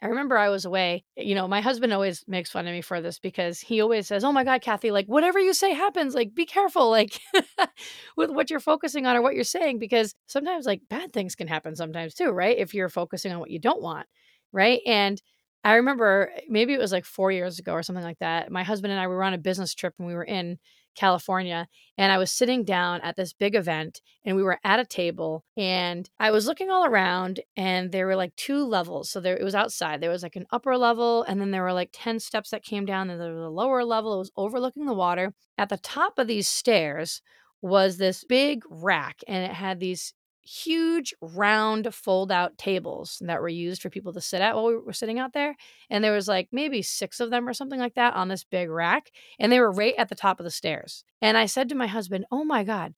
I 0.02 0.06
remember 0.06 0.38
I 0.38 0.49
was 0.49 0.64
away. 0.64 1.04
You 1.16 1.35
know, 1.35 1.47
my 1.47 1.61
husband 1.61 1.92
always 1.92 2.25
makes 2.26 2.50
fun 2.50 2.66
of 2.66 2.73
me 2.73 2.80
for 2.80 3.02
this 3.02 3.18
because 3.18 3.61
he 3.61 3.82
always 3.82 4.06
says, 4.06 4.25
Oh 4.25 4.32
my 4.32 4.44
God, 4.44 4.62
Kathi, 4.62 4.90
like 4.92 5.06
whatever 5.06 5.38
you 5.38 5.52
say 5.52 5.75
happens. 5.75 6.14
Like 6.14 6.35
be 6.35 6.47
careful, 6.47 6.88
like 6.90 7.20
with 8.16 8.30
what 8.30 8.49
you're 8.49 8.61
focusing 8.61 9.06
on 9.06 9.16
or 9.16 9.23
what 9.23 9.35
you're 9.35 9.44
saying, 9.44 9.78
because 9.78 10.14
sometimes 10.26 10.64
like 10.64 10.80
bad 10.88 11.12
things 11.12 11.35
can 11.35 11.49
happen 11.49 11.76
sometimes 11.76 12.14
too, 12.14 12.30
right? 12.30 12.56
If 12.56 12.73
you're 12.73 12.88
focusing 12.88 13.32
on 13.32 13.40
what 13.40 13.50
you 13.50 13.59
don't 13.59 13.82
want, 13.82 14.06
right? 14.52 14.80
And 14.87 15.20
I 15.64 15.75
remember 15.75 16.31
eh, 16.35 16.40
maybe 16.49 16.73
it 16.73 16.81
was 16.81 16.93
like 16.93 17.05
four 17.05 17.31
years 17.33 17.59
ago 17.59 17.73
or 17.73 17.83
something 17.83 18.05
like 18.05 18.19
that. 18.21 18.50
My 18.50 18.62
husband 18.62 18.93
and 18.93 19.00
I 19.00 19.07
we 19.07 19.14
were 19.14 19.25
on 19.25 19.35
a 19.35 19.38
business 19.38 19.75
trip 19.75 19.95
and 19.99 20.07
we 20.07 20.14
were 20.14 20.25
in 20.25 20.59
California. 20.97 21.69
And 21.97 22.11
I 22.12 22.19
was 22.19 22.31
sitting 22.31 22.64
down 22.64 23.00
at 23.02 23.17
this 23.17 23.33
big 23.33 23.55
event 23.55 24.00
and 24.25 24.37
we 24.37 24.43
were 24.43 24.59
at 24.64 24.81
a 24.81 24.85
table 24.85 25.45
and 25.57 26.09
I 26.19 26.31
was 26.31 26.47
looking 26.47 26.71
all 26.71 26.85
around 26.85 27.40
and 27.57 27.93
there 27.93 28.07
were 28.07 28.17
like 28.17 28.35
two 28.37 28.64
levels. 28.64 29.11
So 29.11 29.21
there 29.21 29.37
it 29.37 29.45
was 29.45 29.55
outside. 29.55 30.00
There 30.00 30.11
was 30.11 30.23
like 30.23 30.37
an 30.37 30.47
upper 30.50 30.76
level 30.76 31.23
and 31.25 31.40
then 31.40 31.50
there 31.50 31.62
were 31.62 31.73
like 31.73 31.90
10 31.93 32.21
steps 32.21 32.50
that 32.50 32.64
came 32.64 32.85
down 32.85 33.11
and 33.11 33.21
there 33.21 33.33
was 33.33 33.45
a 33.45 33.49
lower 33.49 33.85
level. 33.85 34.14
It 34.14 34.19
was 34.19 34.33
overlooking 34.37 34.87
the 34.87 34.95
water. 34.95 35.35
At 35.59 35.69
the 35.69 35.79
top 35.79 36.19
of 36.19 36.26
these 36.26 36.49
stairs 36.49 37.23
was 37.62 37.99
this 37.99 38.25
big 38.25 38.62
rack 38.69 39.21
and 39.29 39.45
it 39.45 39.55
had 39.55 39.81
these 39.81 40.14
huge 40.42 41.14
round 41.20 41.94
fold 41.94 42.32
out 42.32 42.56
tables 42.56 43.18
that 43.20 43.40
were 43.40 43.49
used 43.49 43.82
for 43.82 43.90
people 43.90 44.12
to 44.12 44.20
sit 44.20 44.40
at 44.40 44.54
while 44.54 44.66
we 44.66 44.76
were 44.76 44.92
sitting 44.92 45.18
out 45.18 45.32
there 45.32 45.54
and 45.90 46.02
there 46.02 46.14
was 46.14 46.28
like 46.28 46.49
maybe 46.50 46.82
6 46.82 47.20
of 47.20 47.30
them 47.30 47.47
or 47.47 47.52
something 47.52 47.78
like 47.78 47.94
that 47.94 48.14
on 48.14 48.28
this 48.28 48.44
big 48.44 48.70
rack 48.70 49.11
and 49.38 49.52
they 49.52 49.61
were 49.61 49.70
right 49.70 49.94
at 49.99 50.09
the 50.09 50.14
top 50.14 50.40
of 50.40 50.44
the 50.44 50.50
stairs. 50.50 51.04
And 51.20 51.37
i 51.37 51.47
said 51.47 51.68
to 51.68 51.75
my 51.75 51.87
husband 51.87 52.25
oh 52.30 52.44
my 52.44 52.64
god 52.64 52.94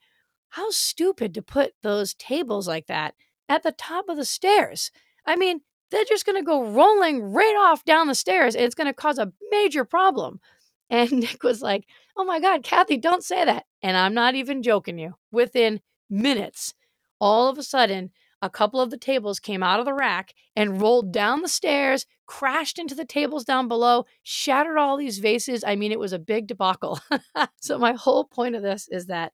how 0.50 0.70
stupid 0.70 1.34
to 1.34 1.42
put 1.42 1.72
those 1.82 2.14
tables 2.14 2.68
like 2.68 2.86
that 2.86 3.14
at 3.48 3.62
the 3.62 3.72
top 3.72 4.08
of 4.08 4.16
the 4.16 4.24
stairs. 4.24 4.90
I 5.26 5.36
mean 5.36 5.60
they're 5.90 6.04
just 6.04 6.24
going 6.24 6.40
to 6.40 6.46
go 6.46 6.64
rolling 6.64 7.22
right 7.22 7.56
off 7.58 7.84
down 7.84 8.06
the 8.06 8.14
stairs 8.14 8.54
and 8.54 8.64
it's 8.64 8.74
going 8.74 8.86
to 8.86 8.94
cause 8.94 9.18
a 9.18 9.32
major 9.50 9.84
problem. 9.84 10.40
And 10.90 11.10
nick 11.10 11.42
was 11.42 11.62
like 11.62 11.86
oh 12.18 12.24
my 12.24 12.38
god 12.38 12.62
kathi 12.62 13.00
don't 13.00 13.24
say 13.24 13.44
that. 13.44 13.64
And 13.82 13.96
i'm 13.96 14.14
not 14.14 14.34
even 14.36 14.62
joking 14.62 14.98
you. 14.98 15.14
Within 15.32 15.80
minutes 16.10 16.74
all 17.22 17.48
of 17.48 17.56
a 17.56 17.62
sudden, 17.62 18.10
a 18.42 18.50
couple 18.50 18.80
of 18.80 18.90
the 18.90 18.98
tables 18.98 19.38
came 19.38 19.62
out 19.62 19.78
of 19.78 19.86
the 19.86 19.94
rack 19.94 20.34
and 20.56 20.82
rolled 20.82 21.12
down 21.12 21.40
the 21.40 21.48
stairs, 21.48 22.04
crashed 22.26 22.80
into 22.80 22.96
the 22.96 23.04
tables 23.04 23.44
down 23.44 23.68
below, 23.68 24.04
shattered 24.24 24.76
all 24.76 24.96
these 24.96 25.20
vases. 25.20 25.62
I 25.64 25.76
mean, 25.76 25.92
it 25.92 26.00
was 26.00 26.12
a 26.12 26.18
big 26.18 26.48
debacle. 26.48 26.98
so, 27.60 27.78
my 27.78 27.92
whole 27.92 28.24
point 28.24 28.56
of 28.56 28.62
this 28.62 28.88
is 28.90 29.06
that 29.06 29.32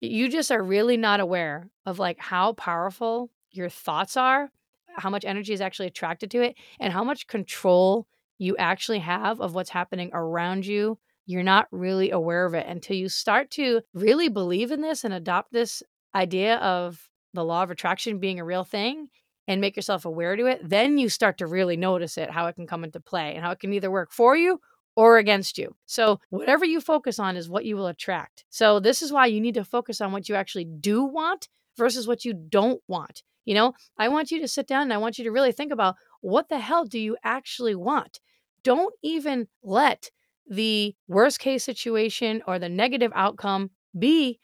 you 0.00 0.30
just 0.30 0.50
are 0.50 0.62
really 0.62 0.96
not 0.96 1.20
aware 1.20 1.68
of 1.84 1.98
like 1.98 2.18
how 2.18 2.54
powerful 2.54 3.30
your 3.52 3.68
thoughts 3.68 4.16
are, 4.16 4.50
how 4.96 5.10
much 5.10 5.26
energy 5.26 5.52
is 5.52 5.60
actually 5.60 5.88
attracted 5.88 6.30
to 6.30 6.40
it, 6.40 6.56
and 6.80 6.94
how 6.94 7.04
much 7.04 7.26
control 7.26 8.06
you 8.38 8.56
actually 8.56 9.00
have 9.00 9.42
of 9.42 9.54
what's 9.54 9.68
happening 9.68 10.08
around 10.14 10.64
you. 10.64 10.98
You're 11.26 11.42
not 11.42 11.68
really 11.70 12.10
aware 12.10 12.46
of 12.46 12.54
it 12.54 12.66
until 12.66 12.96
you 12.96 13.10
start 13.10 13.50
to 13.52 13.82
really 13.92 14.30
believe 14.30 14.70
in 14.70 14.80
this 14.80 15.04
and 15.04 15.12
adopt 15.12 15.52
this 15.52 15.82
idea 16.14 16.56
of 16.56 17.08
the 17.34 17.44
law 17.44 17.62
of 17.62 17.70
attraction 17.70 18.18
being 18.18 18.40
a 18.40 18.44
real 18.44 18.64
thing 18.64 19.08
and 19.46 19.60
make 19.60 19.76
yourself 19.76 20.04
aware 20.04 20.36
to 20.36 20.46
it, 20.46 20.60
then 20.62 20.98
you 20.98 21.08
start 21.08 21.38
to 21.38 21.46
really 21.46 21.76
notice 21.76 22.18
it, 22.18 22.30
how 22.30 22.46
it 22.46 22.54
can 22.54 22.66
come 22.66 22.84
into 22.84 23.00
play 23.00 23.34
and 23.34 23.44
how 23.44 23.50
it 23.50 23.60
can 23.60 23.72
either 23.72 23.90
work 23.90 24.12
for 24.12 24.36
you 24.36 24.60
or 24.96 25.18
against 25.18 25.58
you. 25.58 25.74
So, 25.86 26.20
whatever 26.30 26.64
you 26.64 26.80
focus 26.80 27.18
on 27.18 27.36
is 27.36 27.48
what 27.48 27.64
you 27.64 27.76
will 27.76 27.86
attract. 27.86 28.44
So, 28.50 28.80
this 28.80 29.02
is 29.02 29.12
why 29.12 29.26
you 29.26 29.40
need 29.40 29.54
to 29.54 29.64
focus 29.64 30.00
on 30.00 30.12
what 30.12 30.28
you 30.28 30.34
actually 30.34 30.64
do 30.64 31.04
want 31.04 31.48
versus 31.76 32.06
what 32.06 32.24
you 32.24 32.34
don't 32.34 32.80
want. 32.88 33.22
You 33.44 33.54
know, 33.54 33.72
I 33.98 34.08
want 34.08 34.30
you 34.30 34.40
to 34.40 34.48
sit 34.48 34.66
down 34.66 34.82
and 34.82 34.92
I 34.92 34.98
want 34.98 35.18
you 35.18 35.24
to 35.24 35.32
really 35.32 35.52
think 35.52 35.72
about 35.72 35.96
what 36.20 36.48
the 36.48 36.58
hell 36.58 36.84
do 36.84 36.98
you 36.98 37.16
actually 37.24 37.74
want? 37.74 38.20
Don't 38.62 38.94
even 39.02 39.48
let 39.62 40.10
the 40.48 40.94
worst 41.08 41.38
case 41.38 41.64
situation 41.64 42.42
or 42.46 42.58
the 42.58 42.68
negative 42.68 43.12
outcome 43.14 43.70
be 43.98 44.38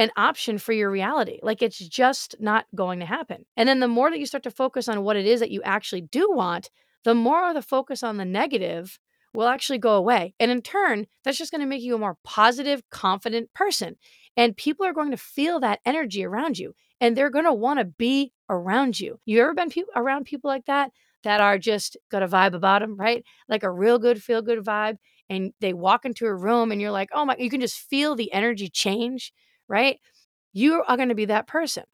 an 0.00 0.10
option 0.16 0.58
for 0.58 0.72
your 0.72 0.90
reality. 0.90 1.38
Like 1.42 1.60
it's 1.62 1.78
just 1.78 2.34
not 2.40 2.64
going 2.74 3.00
to 3.00 3.06
happen. 3.06 3.44
And 3.58 3.68
then 3.68 3.80
the 3.80 3.88
more 3.88 4.10
that 4.10 4.18
you 4.18 4.26
start 4.26 4.42
to 4.44 4.50
focus 4.50 4.88
on 4.88 5.04
what 5.04 5.16
it 5.16 5.26
is 5.26 5.40
that 5.40 5.50
you 5.50 5.62
actually 5.62 6.00
do 6.00 6.30
want, 6.32 6.70
the 7.04 7.14
more 7.14 7.52
the 7.52 7.62
focus 7.62 8.02
on 8.02 8.16
the 8.16 8.24
negative 8.24 8.98
will 9.34 9.46
actually 9.46 9.78
go 9.78 9.94
away. 9.94 10.34
And 10.40 10.50
in 10.50 10.62
turn, 10.62 11.06
that's 11.22 11.38
just 11.38 11.52
going 11.52 11.60
to 11.60 11.66
make 11.66 11.82
you 11.82 11.94
a 11.94 11.98
more 11.98 12.16
positive, 12.24 12.82
confident 12.90 13.52
person. 13.54 13.96
And 14.38 14.56
people 14.56 14.86
are 14.86 14.94
going 14.94 15.10
to 15.10 15.18
feel 15.18 15.60
that 15.60 15.80
energy 15.84 16.24
around 16.24 16.58
you 16.58 16.72
and 17.00 17.14
they're 17.16 17.30
going 17.30 17.44
to 17.44 17.52
want 17.52 17.78
to 17.78 17.84
be 17.84 18.32
around 18.48 18.98
you. 18.98 19.20
You 19.26 19.42
ever 19.42 19.54
been 19.54 19.70
pe- 19.70 19.82
around 19.94 20.24
people 20.24 20.48
like 20.48 20.64
that 20.66 20.92
that 21.24 21.42
are 21.42 21.58
just 21.58 21.98
got 22.10 22.22
a 22.22 22.28
vibe 22.28 22.54
about 22.54 22.80
them, 22.80 22.96
right? 22.96 23.22
Like 23.48 23.64
a 23.64 23.70
real 23.70 23.98
good 23.98 24.22
feel 24.22 24.40
good 24.40 24.64
vibe 24.64 24.96
and 25.28 25.52
they 25.60 25.74
walk 25.74 26.06
into 26.06 26.26
a 26.26 26.34
room 26.34 26.72
and 26.72 26.80
you're 26.80 26.90
like, 26.90 27.10
"Oh 27.12 27.24
my, 27.26 27.36
you 27.38 27.50
can 27.50 27.60
just 27.60 27.78
feel 27.78 28.16
the 28.16 28.32
energy 28.32 28.68
change." 28.68 29.32
Right? 29.70 29.98
You 30.52 30.82
are 30.86 30.96
going 30.96 31.08
to 31.08 31.14
be 31.14 31.26
that 31.26 31.46
person. 31.46 31.84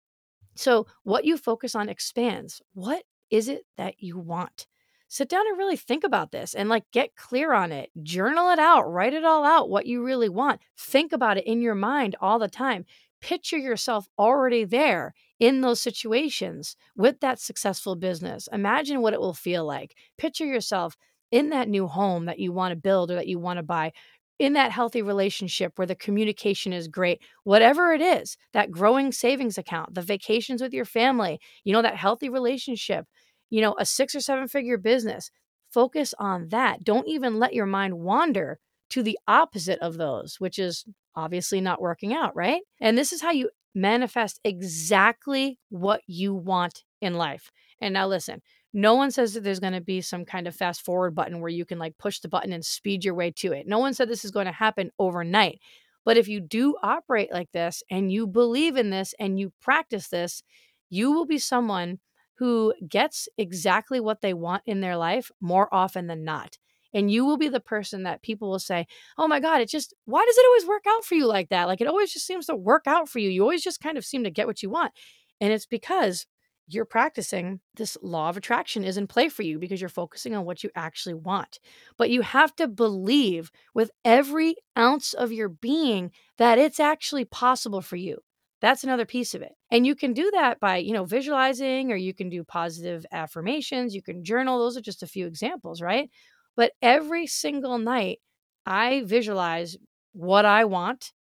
So, 0.56 0.86
what 1.04 1.26
you 1.26 1.36
focus 1.36 1.74
on 1.74 1.90
expands. 1.90 2.62
What 2.72 3.04
is 3.30 3.48
it 3.48 3.66
that 3.76 3.96
you 4.02 4.18
want? 4.18 4.66
Sit 5.08 5.28
down 5.28 5.46
and 5.46 5.58
really 5.58 5.76
think 5.76 6.02
about 6.02 6.32
this 6.32 6.54
and 6.54 6.68
like 6.68 6.84
get 6.92 7.14
clear 7.14 7.52
on 7.52 7.70
it. 7.70 7.90
Journal 8.02 8.50
it 8.50 8.58
out, 8.58 8.90
write 8.90 9.14
it 9.14 9.24
all 9.24 9.44
out 9.44 9.68
what 9.68 9.86
you 9.86 10.02
really 10.02 10.28
want. 10.28 10.60
Think 10.76 11.12
about 11.12 11.36
it 11.36 11.46
in 11.46 11.60
your 11.60 11.76
mind 11.76 12.16
all 12.20 12.38
the 12.38 12.48
time. 12.48 12.86
Picture 13.20 13.58
yourself 13.58 14.08
already 14.18 14.64
there 14.64 15.14
in 15.38 15.60
those 15.60 15.80
situations 15.80 16.76
with 16.96 17.20
that 17.20 17.38
successful 17.38 17.94
business. 17.94 18.48
Imagine 18.52 19.00
what 19.00 19.12
it 19.12 19.20
will 19.20 19.34
feel 19.34 19.64
like. 19.64 19.94
Picture 20.16 20.46
yourself 20.46 20.96
in 21.30 21.50
that 21.50 21.68
new 21.68 21.86
home 21.86 22.26
that 22.26 22.38
you 22.38 22.52
want 22.52 22.72
to 22.72 22.76
build 22.76 23.10
or 23.10 23.14
that 23.14 23.28
you 23.28 23.38
want 23.38 23.58
to 23.58 23.62
buy 23.62 23.92
in 24.38 24.52
that 24.52 24.72
healthy 24.72 25.02
relationship 25.02 25.72
where 25.76 25.86
the 25.86 25.94
communication 25.94 26.72
is 26.72 26.88
great, 26.88 27.20
whatever 27.44 27.92
it 27.92 28.00
is, 28.00 28.36
that 28.52 28.70
growing 28.70 29.12
savings 29.12 29.56
account, 29.56 29.94
the 29.94 30.02
vacations 30.02 30.60
with 30.60 30.74
your 30.74 30.84
family, 30.84 31.40
you 31.64 31.72
know, 31.72 31.82
that 31.82 31.96
healthy 31.96 32.28
relationship, 32.28 33.06
you 33.50 33.60
know, 33.60 33.74
a 33.78 33.86
six 33.86 34.14
or 34.14 34.20
seven 34.20 34.46
figure 34.48 34.78
business, 34.78 35.30
focus 35.70 36.14
on 36.18 36.48
that. 36.48 36.84
Don't 36.84 37.08
even 37.08 37.38
let 37.38 37.54
your 37.54 37.66
mind 37.66 37.98
wander 37.98 38.58
to 38.90 39.02
the 39.02 39.18
opposite 39.26 39.78
of 39.80 39.96
those, 39.96 40.36
which 40.38 40.58
is 40.58 40.84
obviously 41.14 41.60
not 41.60 41.80
working 41.80 42.14
out, 42.14 42.36
right? 42.36 42.62
And 42.80 42.96
this 42.96 43.12
is 43.12 43.22
how 43.22 43.30
you 43.30 43.50
manifest 43.74 44.40
exactly 44.44 45.58
what 45.70 46.00
you 46.06 46.34
want 46.34 46.84
in 47.00 47.14
life. 47.14 47.50
And 47.80 47.94
now 47.94 48.06
listen, 48.06 48.40
no 48.76 48.94
one 48.94 49.10
says 49.10 49.32
that 49.32 49.42
there's 49.42 49.58
going 49.58 49.72
to 49.72 49.80
be 49.80 50.02
some 50.02 50.26
kind 50.26 50.46
of 50.46 50.54
fast 50.54 50.84
forward 50.84 51.14
button 51.14 51.40
where 51.40 51.48
you 51.48 51.64
can 51.64 51.78
like 51.78 51.96
push 51.96 52.20
the 52.20 52.28
button 52.28 52.52
and 52.52 52.62
speed 52.62 53.06
your 53.06 53.14
way 53.14 53.30
to 53.30 53.52
it. 53.52 53.66
No 53.66 53.78
one 53.78 53.94
said 53.94 54.06
this 54.06 54.22
is 54.22 54.30
going 54.30 54.44
to 54.44 54.52
happen 54.52 54.90
overnight. 54.98 55.60
But 56.04 56.18
if 56.18 56.28
you 56.28 56.40
do 56.42 56.76
operate 56.82 57.32
like 57.32 57.50
this 57.52 57.82
and 57.90 58.12
you 58.12 58.26
believe 58.26 58.76
in 58.76 58.90
this 58.90 59.14
and 59.18 59.40
you 59.40 59.50
practice 59.62 60.08
this, 60.08 60.42
you 60.90 61.10
will 61.10 61.24
be 61.24 61.38
someone 61.38 62.00
who 62.34 62.74
gets 62.86 63.30
exactly 63.38 63.98
what 63.98 64.20
they 64.20 64.34
want 64.34 64.62
in 64.66 64.82
their 64.82 64.98
life 64.98 65.30
more 65.40 65.72
often 65.74 66.06
than 66.06 66.22
not. 66.22 66.58
And 66.92 67.10
you 67.10 67.24
will 67.24 67.38
be 67.38 67.48
the 67.48 67.60
person 67.60 68.02
that 68.02 68.20
people 68.20 68.50
will 68.50 68.58
say, 68.58 68.86
Oh 69.16 69.26
my 69.26 69.40
God, 69.40 69.62
it 69.62 69.70
just, 69.70 69.94
why 70.04 70.22
does 70.26 70.36
it 70.36 70.46
always 70.46 70.66
work 70.66 70.84
out 70.86 71.02
for 71.02 71.14
you 71.14 71.26
like 71.26 71.48
that? 71.48 71.66
Like 71.66 71.80
it 71.80 71.88
always 71.88 72.12
just 72.12 72.26
seems 72.26 72.44
to 72.46 72.54
work 72.54 72.86
out 72.86 73.08
for 73.08 73.20
you. 73.20 73.30
You 73.30 73.40
always 73.40 73.64
just 73.64 73.80
kind 73.80 73.96
of 73.96 74.04
seem 74.04 74.22
to 74.24 74.30
get 74.30 74.46
what 74.46 74.62
you 74.62 74.68
want. 74.68 74.92
And 75.40 75.50
it's 75.50 75.66
because 75.66 76.26
you're 76.68 76.84
practicing 76.84 77.60
this 77.76 77.96
law 78.02 78.28
of 78.28 78.36
attraction 78.36 78.84
is 78.84 78.96
in 78.96 79.06
play 79.06 79.28
for 79.28 79.42
you 79.42 79.58
because 79.58 79.80
you're 79.80 79.88
focusing 79.88 80.34
on 80.34 80.44
what 80.44 80.64
you 80.64 80.70
actually 80.74 81.14
want. 81.14 81.60
But 81.96 82.10
you 82.10 82.22
have 82.22 82.54
to 82.56 82.66
believe 82.66 83.50
with 83.74 83.90
every 84.04 84.56
ounce 84.76 85.12
of 85.14 85.32
your 85.32 85.48
being 85.48 86.10
that 86.38 86.58
it's 86.58 86.80
actually 86.80 87.24
possible 87.24 87.80
for 87.80 87.96
you. 87.96 88.18
That's 88.60 88.84
another 88.84 89.04
piece 89.04 89.34
of 89.34 89.42
it. 89.42 89.52
And 89.70 89.86
you 89.86 89.94
can 89.94 90.12
do 90.12 90.30
that 90.32 90.58
by, 90.60 90.78
you 90.78 90.92
know, 90.92 91.04
visualizing 91.04 91.92
or 91.92 91.96
you 91.96 92.14
can 92.14 92.28
do 92.28 92.42
positive 92.42 93.04
affirmations, 93.12 93.94
you 93.94 94.02
can 94.02 94.24
journal. 94.24 94.58
Those 94.58 94.76
are 94.76 94.82
just 94.82 95.02
a 95.02 95.06
few 95.06 95.26
examples, 95.26 95.80
right? 95.82 96.10
But 96.56 96.72
every 96.80 97.26
single 97.26 97.78
night, 97.78 98.20
I 98.64 99.02
visualize 99.04 99.76
what 100.12 100.44
I 100.44 100.64
want 100.64 101.12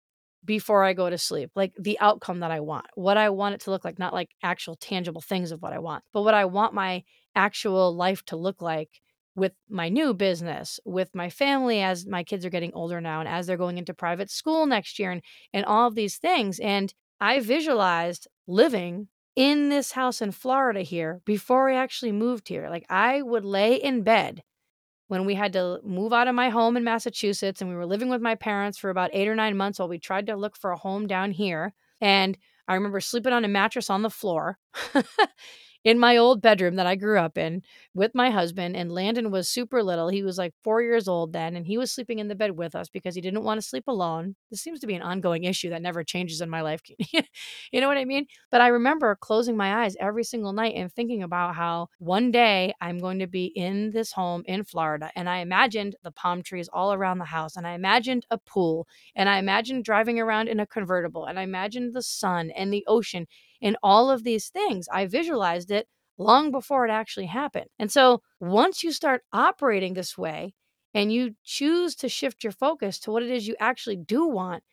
before 0.45 0.83
I 0.83 0.93
go 0.93 1.09
to 1.09 1.17
sleep, 1.17 1.51
like 1.55 1.73
the 1.77 1.99
outcome 1.99 2.39
that 2.39 2.51
I 2.51 2.59
want, 2.59 2.85
what 2.95 3.17
I 3.17 3.29
want 3.29 3.55
it 3.55 3.61
to 3.61 3.71
look 3.71 3.83
like, 3.83 3.99
not 3.99 4.13
like 4.13 4.29
actual 4.43 4.75
tangible 4.75 5.21
things 5.21 5.51
of 5.51 5.61
what 5.61 5.73
I 5.73 5.79
want, 5.79 6.03
but 6.13 6.21
what 6.21 6.33
I 6.33 6.45
want 6.45 6.73
my 6.73 7.03
actual 7.35 7.95
life 7.95 8.23
to 8.25 8.35
look 8.35 8.61
like 8.61 9.01
with 9.35 9.51
my 9.69 9.89
new 9.89 10.13
business, 10.13 10.79
with 10.85 11.13
my 11.13 11.29
family 11.29 11.81
as 11.81 12.05
my 12.05 12.23
kids 12.23 12.45
are 12.45 12.49
getting 12.49 12.73
older 12.73 13.01
now 13.01 13.19
and 13.19 13.27
as 13.27 13.47
they're 13.47 13.57
going 13.57 13.77
into 13.77 13.93
private 13.93 14.29
school 14.29 14.65
next 14.65 14.97
year 14.97 15.11
and 15.11 15.21
and 15.53 15.65
all 15.65 15.87
of 15.87 15.95
these 15.95 16.17
things. 16.17 16.59
And 16.59 16.93
I 17.19 17.39
visualized 17.39 18.27
living 18.47 19.09
in 19.35 19.69
this 19.69 19.91
house 19.91 20.21
in 20.21 20.31
Florida 20.31 20.81
here 20.81 21.21
before 21.25 21.69
I 21.69 21.75
actually 21.75 22.13
moved 22.13 22.47
here. 22.47 22.69
Like 22.69 22.85
I 22.89 23.21
would 23.21 23.45
lay 23.45 23.75
in 23.75 24.03
bed 24.03 24.41
when 25.07 25.25
we 25.25 25.35
had 25.35 25.53
to 25.53 25.79
move 25.83 26.13
out 26.13 26.27
of 26.27 26.35
my 26.35 26.49
home 26.49 26.77
in 26.77 26.83
Massachusetts 26.83 27.61
and 27.61 27.69
we 27.69 27.75
were 27.75 27.85
living 27.85 28.09
with 28.09 28.21
my 28.21 28.35
parents 28.35 28.77
for 28.77 28.89
about 28.89 29.11
eight 29.13 29.27
or 29.27 29.35
nine 29.35 29.55
months 29.55 29.79
while 29.79 29.87
we 29.87 29.99
tried 29.99 30.27
to 30.27 30.35
look 30.35 30.57
for 30.57 30.71
a 30.71 30.77
home 30.77 31.07
down 31.07 31.31
here. 31.31 31.73
And 32.01 32.37
I 32.67 32.75
remember 32.75 32.99
sleeping 32.99 33.33
on 33.33 33.45
a 33.45 33.49
mattress 33.49 33.89
on 33.89 34.01
the 34.01 34.09
floor 34.09 34.57
in 35.85 35.99
my 35.99 36.17
old 36.17 36.41
bedroom 36.41 36.75
that 36.75 36.87
I 36.87 36.95
grew 36.95 37.19
up 37.19 37.37
in 37.37 37.61
with 37.93 38.15
my 38.15 38.31
husband. 38.31 38.75
And 38.75 38.91
Landon 38.91 39.29
was 39.29 39.47
super 39.47 39.83
little. 39.83 40.09
He 40.09 40.23
was 40.23 40.37
like 40.37 40.53
four 40.63 40.81
years 40.81 41.07
old 41.07 41.31
then, 41.31 41.55
and 41.55 41.65
he 41.65 41.77
was 41.77 41.91
sleeping 41.91 42.17
in 42.17 42.27
the 42.27 42.35
bed 42.35 42.57
with 42.57 42.75
us 42.75 42.89
because 42.89 43.13
he 43.13 43.21
didn't 43.21 43.43
want 43.43 43.61
to 43.61 43.67
sleep 43.67 43.85
alone. 43.87 44.35
This 44.49 44.61
seems 44.61 44.79
to 44.79 44.87
be 44.87 44.95
an 44.95 45.03
ongoing 45.03 45.43
issue 45.43 45.69
that 45.69 45.83
never 45.83 46.03
changes 46.03 46.41
in 46.41 46.49
my 46.49 46.61
life. 46.61 46.81
you 47.71 47.81
know 47.81 47.87
what 47.87 47.97
I 47.97 48.05
mean? 48.05 48.25
But 48.51 48.61
I 48.61 48.67
remember 48.67 49.15
closing 49.15 49.55
my 49.55 49.83
eyes 49.83 49.95
every 49.99 50.23
single 50.23 50.53
night 50.53 50.73
and 50.75 50.91
thinking 50.91 51.21
about 51.21 51.55
how 51.55 51.89
one 51.99 52.31
day 52.31 52.73
I'm 52.81 52.97
going 52.97 53.19
to 53.19 53.27
be 53.27 53.45
in 53.45 53.91
this 53.91 54.11
home 54.11 54.43
in 54.47 54.63
Florida. 54.63 55.11
And 55.15 55.29
I 55.29 55.37
imagined 55.37 55.95
the 56.03 56.11
palm 56.11 56.41
trees 56.41 56.67
all 56.73 56.93
around 56.93 57.19
the 57.19 57.25
house, 57.25 57.55
and 57.55 57.67
I 57.67 57.73
imagined 57.73 58.25
a 58.31 58.39
pool, 58.39 58.87
and 59.15 59.29
I 59.29 59.37
imagined 59.37 59.85
driving 59.85 60.19
around 60.19 60.47
in 60.47 60.59
a 60.59 60.65
convertible, 60.65 61.25
and 61.25 61.37
I 61.39 61.43
imagined 61.43 61.93
the 61.93 62.01
sun 62.01 62.49
and 62.49 62.73
the 62.73 62.83
ocean 62.87 63.27
and 63.65 63.75
all 63.83 64.09
of 64.09 64.23
these 64.23 64.47
things. 64.49 64.87
I 64.93 65.07
visualized 65.07 65.71
it 65.71 65.87
long 66.17 66.51
before 66.51 66.85
it 66.87 66.91
actually 66.91 67.25
happened. 67.25 67.65
And 67.79 67.91
so 67.91 68.21
once 68.39 68.83
you 68.83 68.93
start 68.93 69.23
operating 69.33 69.95
this 69.95 70.17
way 70.17 70.53
and 70.93 71.11
you 71.11 71.35
choose 71.43 71.95
to 71.95 72.07
shift 72.07 72.43
your 72.43 72.53
focus 72.53 72.99
to 72.99 73.11
what 73.11 73.23
it 73.23 73.31
is 73.31 73.47
you 73.47 73.55
actually 73.59 73.97
do 73.97 74.27
want, 74.27 74.63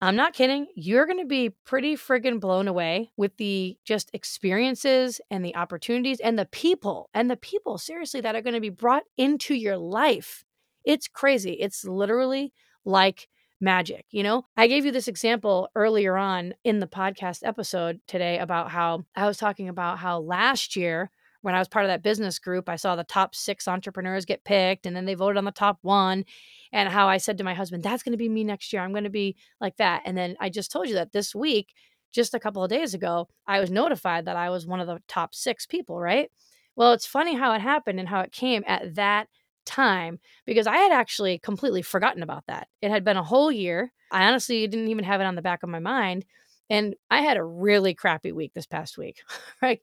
I'm 0.00 0.16
not 0.16 0.32
kidding. 0.32 0.68
You're 0.74 1.04
going 1.04 1.18
to 1.18 1.26
be 1.26 1.50
pretty 1.66 1.96
friggin' 1.96 2.40
blown 2.40 2.68
away 2.68 3.10
with 3.18 3.36
the 3.36 3.76
just 3.84 4.10
experiences 4.14 5.20
and 5.30 5.44
the 5.44 5.56
opportunities 5.56 6.20
and 6.20 6.38
the 6.38 6.46
people 6.46 7.10
and 7.12 7.30
the 7.30 7.36
people, 7.36 7.76
seriously, 7.76 8.22
that 8.22 8.34
are 8.34 8.40
going 8.40 8.54
to 8.54 8.60
be 8.60 8.70
brought 8.70 9.02
into 9.18 9.54
your 9.54 9.76
life. 9.76 10.44
It's 10.84 11.08
crazy. 11.08 11.52
It's 11.52 11.84
literally 11.84 12.54
like 12.86 13.28
magic. 13.60 14.06
You 14.10 14.22
know, 14.22 14.44
I 14.56 14.66
gave 14.66 14.84
you 14.84 14.92
this 14.92 15.08
example 15.08 15.68
earlier 15.74 16.16
on 16.16 16.54
in 16.64 16.80
the 16.80 16.86
podcast 16.86 17.40
episode 17.44 18.00
today 18.06 18.38
about 18.38 18.70
how 18.70 19.04
I 19.14 19.26
was 19.26 19.38
talking 19.38 19.68
about 19.68 19.98
how 19.98 20.20
last 20.20 20.76
year, 20.76 21.10
when 21.42 21.54
I 21.54 21.58
was 21.58 21.68
part 21.68 21.84
of 21.84 21.88
that 21.88 22.02
business 22.02 22.38
group, 22.38 22.68
I 22.68 22.76
saw 22.76 22.96
the 22.96 23.04
top 23.04 23.34
six 23.34 23.66
entrepreneurs 23.66 24.26
get 24.26 24.44
picked 24.44 24.84
and 24.84 24.94
then 24.94 25.06
they 25.06 25.14
voted 25.14 25.38
on 25.38 25.44
the 25.44 25.50
top 25.50 25.78
one. 25.82 26.24
And 26.72 26.88
how 26.88 27.08
I 27.08 27.16
said 27.16 27.38
to 27.38 27.44
my 27.44 27.54
husband, 27.54 27.82
that's 27.82 28.02
going 28.02 28.12
to 28.12 28.18
be 28.18 28.28
me 28.28 28.44
next 28.44 28.72
year. 28.72 28.82
I'm 28.82 28.92
going 28.92 29.04
to 29.04 29.10
be 29.10 29.36
like 29.60 29.76
that. 29.78 30.02
And 30.04 30.16
then 30.16 30.36
I 30.38 30.50
just 30.50 30.70
told 30.70 30.88
you 30.88 30.94
that 30.94 31.12
this 31.12 31.34
week, 31.34 31.72
just 32.12 32.34
a 32.34 32.40
couple 32.40 32.62
of 32.62 32.70
days 32.70 32.92
ago, 32.92 33.28
I 33.46 33.60
was 33.60 33.70
notified 33.70 34.26
that 34.26 34.36
I 34.36 34.50
was 34.50 34.66
one 34.66 34.80
of 34.80 34.86
the 34.86 35.00
top 35.08 35.34
six 35.34 35.64
people, 35.66 35.98
right? 35.98 36.30
Well, 36.76 36.92
it's 36.92 37.06
funny 37.06 37.34
how 37.34 37.52
it 37.52 37.60
happened 37.60 38.00
and 38.00 38.08
how 38.08 38.20
it 38.20 38.32
came 38.32 38.62
at 38.66 38.94
that 38.96 39.28
time 39.70 40.18
because 40.46 40.66
I 40.66 40.76
had 40.76 40.92
actually 40.92 41.38
completely 41.38 41.82
forgotten 41.82 42.22
about 42.22 42.44
that. 42.48 42.68
It 42.82 42.90
had 42.90 43.04
been 43.04 43.16
a 43.16 43.22
whole 43.22 43.52
year. 43.52 43.92
I 44.10 44.26
honestly 44.26 44.66
didn't 44.66 44.88
even 44.88 45.04
have 45.04 45.20
it 45.20 45.24
on 45.24 45.36
the 45.36 45.42
back 45.42 45.62
of 45.62 45.68
my 45.68 45.78
mind. 45.78 46.24
And 46.68 46.94
I 47.10 47.22
had 47.22 47.36
a 47.36 47.44
really 47.44 47.94
crappy 47.94 48.32
week 48.32 48.52
this 48.54 48.66
past 48.66 48.98
week. 48.98 49.22
right? 49.62 49.80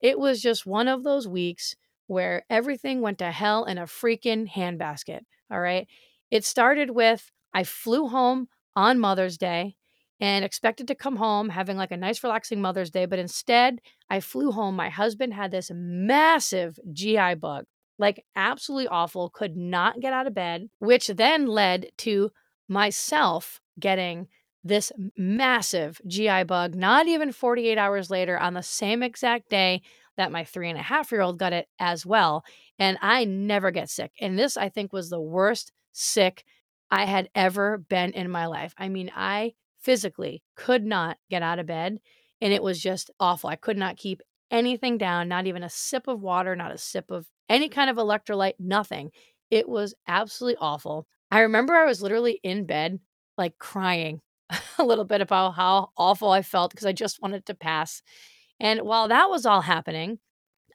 It 0.00 0.18
was 0.18 0.42
just 0.42 0.66
one 0.66 0.88
of 0.88 1.04
those 1.04 1.26
weeks 1.26 1.74
where 2.06 2.44
everything 2.50 3.00
went 3.00 3.18
to 3.18 3.30
hell 3.30 3.64
in 3.64 3.78
a 3.78 3.84
freaking 3.84 4.50
handbasket. 4.50 5.20
All 5.50 5.60
right. 5.60 5.86
It 6.30 6.44
started 6.44 6.90
with 6.90 7.30
I 7.54 7.64
flew 7.64 8.08
home 8.08 8.48
on 8.76 8.98
Mother's 8.98 9.38
Day 9.38 9.76
and 10.20 10.44
expected 10.44 10.88
to 10.88 10.94
come 10.94 11.16
home 11.16 11.48
having 11.48 11.76
like 11.76 11.92
a 11.92 11.96
nice 11.96 12.22
relaxing 12.22 12.60
Mother's 12.60 12.90
Day, 12.90 13.06
but 13.06 13.18
instead 13.18 13.80
I 14.10 14.20
flew 14.20 14.50
home. 14.50 14.74
My 14.74 14.88
husband 14.88 15.34
had 15.34 15.50
this 15.50 15.70
massive 15.72 16.78
GI 16.92 17.34
bug 17.34 17.64
like 17.98 18.24
absolutely 18.36 18.88
awful, 18.88 19.30
could 19.30 19.56
not 19.56 20.00
get 20.00 20.12
out 20.12 20.26
of 20.26 20.34
bed, 20.34 20.68
which 20.78 21.08
then 21.08 21.46
led 21.46 21.90
to 21.98 22.30
myself 22.68 23.60
getting 23.78 24.28
this 24.64 24.92
massive 25.16 26.00
GI 26.06 26.44
bug, 26.44 26.74
not 26.74 27.06
even 27.06 27.32
48 27.32 27.78
hours 27.78 28.10
later, 28.10 28.38
on 28.38 28.54
the 28.54 28.62
same 28.62 29.02
exact 29.02 29.48
day 29.48 29.82
that 30.16 30.32
my 30.32 30.44
three 30.44 30.68
and 30.68 30.78
a 30.78 30.82
half 30.82 31.10
year 31.12 31.20
old 31.20 31.38
got 31.38 31.52
it 31.52 31.68
as 31.78 32.04
well. 32.04 32.44
And 32.78 32.98
I 33.00 33.24
never 33.24 33.70
get 33.70 33.88
sick. 33.88 34.12
And 34.20 34.38
this, 34.38 34.56
I 34.56 34.68
think, 34.68 34.92
was 34.92 35.10
the 35.10 35.20
worst 35.20 35.72
sick 35.92 36.44
I 36.90 37.04
had 37.04 37.30
ever 37.34 37.78
been 37.78 38.12
in 38.12 38.30
my 38.30 38.46
life. 38.46 38.74
I 38.76 38.88
mean, 38.88 39.10
I 39.14 39.54
physically 39.80 40.42
could 40.56 40.84
not 40.84 41.18
get 41.30 41.42
out 41.42 41.58
of 41.58 41.66
bed. 41.66 41.98
And 42.40 42.52
it 42.52 42.62
was 42.62 42.80
just 42.80 43.10
awful. 43.18 43.50
I 43.50 43.56
could 43.56 43.76
not 43.76 43.96
keep 43.96 44.20
anything 44.50 44.98
down, 44.98 45.28
not 45.28 45.46
even 45.46 45.62
a 45.62 45.70
sip 45.70 46.08
of 46.08 46.20
water, 46.20 46.56
not 46.56 46.72
a 46.72 46.78
sip 46.78 47.10
of 47.10 47.26
any 47.48 47.68
kind 47.68 47.90
of 47.90 47.96
electrolyte, 47.96 48.54
nothing. 48.58 49.10
It 49.50 49.68
was 49.68 49.94
absolutely 50.06 50.58
awful. 50.60 51.06
I 51.30 51.40
remember 51.40 51.74
I 51.74 51.84
was 51.84 52.02
literally 52.02 52.40
in 52.42 52.66
bed, 52.66 53.00
like 53.36 53.58
crying 53.58 54.20
a 54.78 54.84
little 54.84 55.04
bit 55.04 55.20
about 55.20 55.54
how 55.54 55.90
awful 55.96 56.30
I 56.30 56.42
felt 56.42 56.70
because 56.70 56.86
I 56.86 56.92
just 56.92 57.22
wanted 57.22 57.46
to 57.46 57.54
pass. 57.54 58.02
And 58.60 58.82
while 58.82 59.08
that 59.08 59.30
was 59.30 59.46
all 59.46 59.60
happening, 59.62 60.18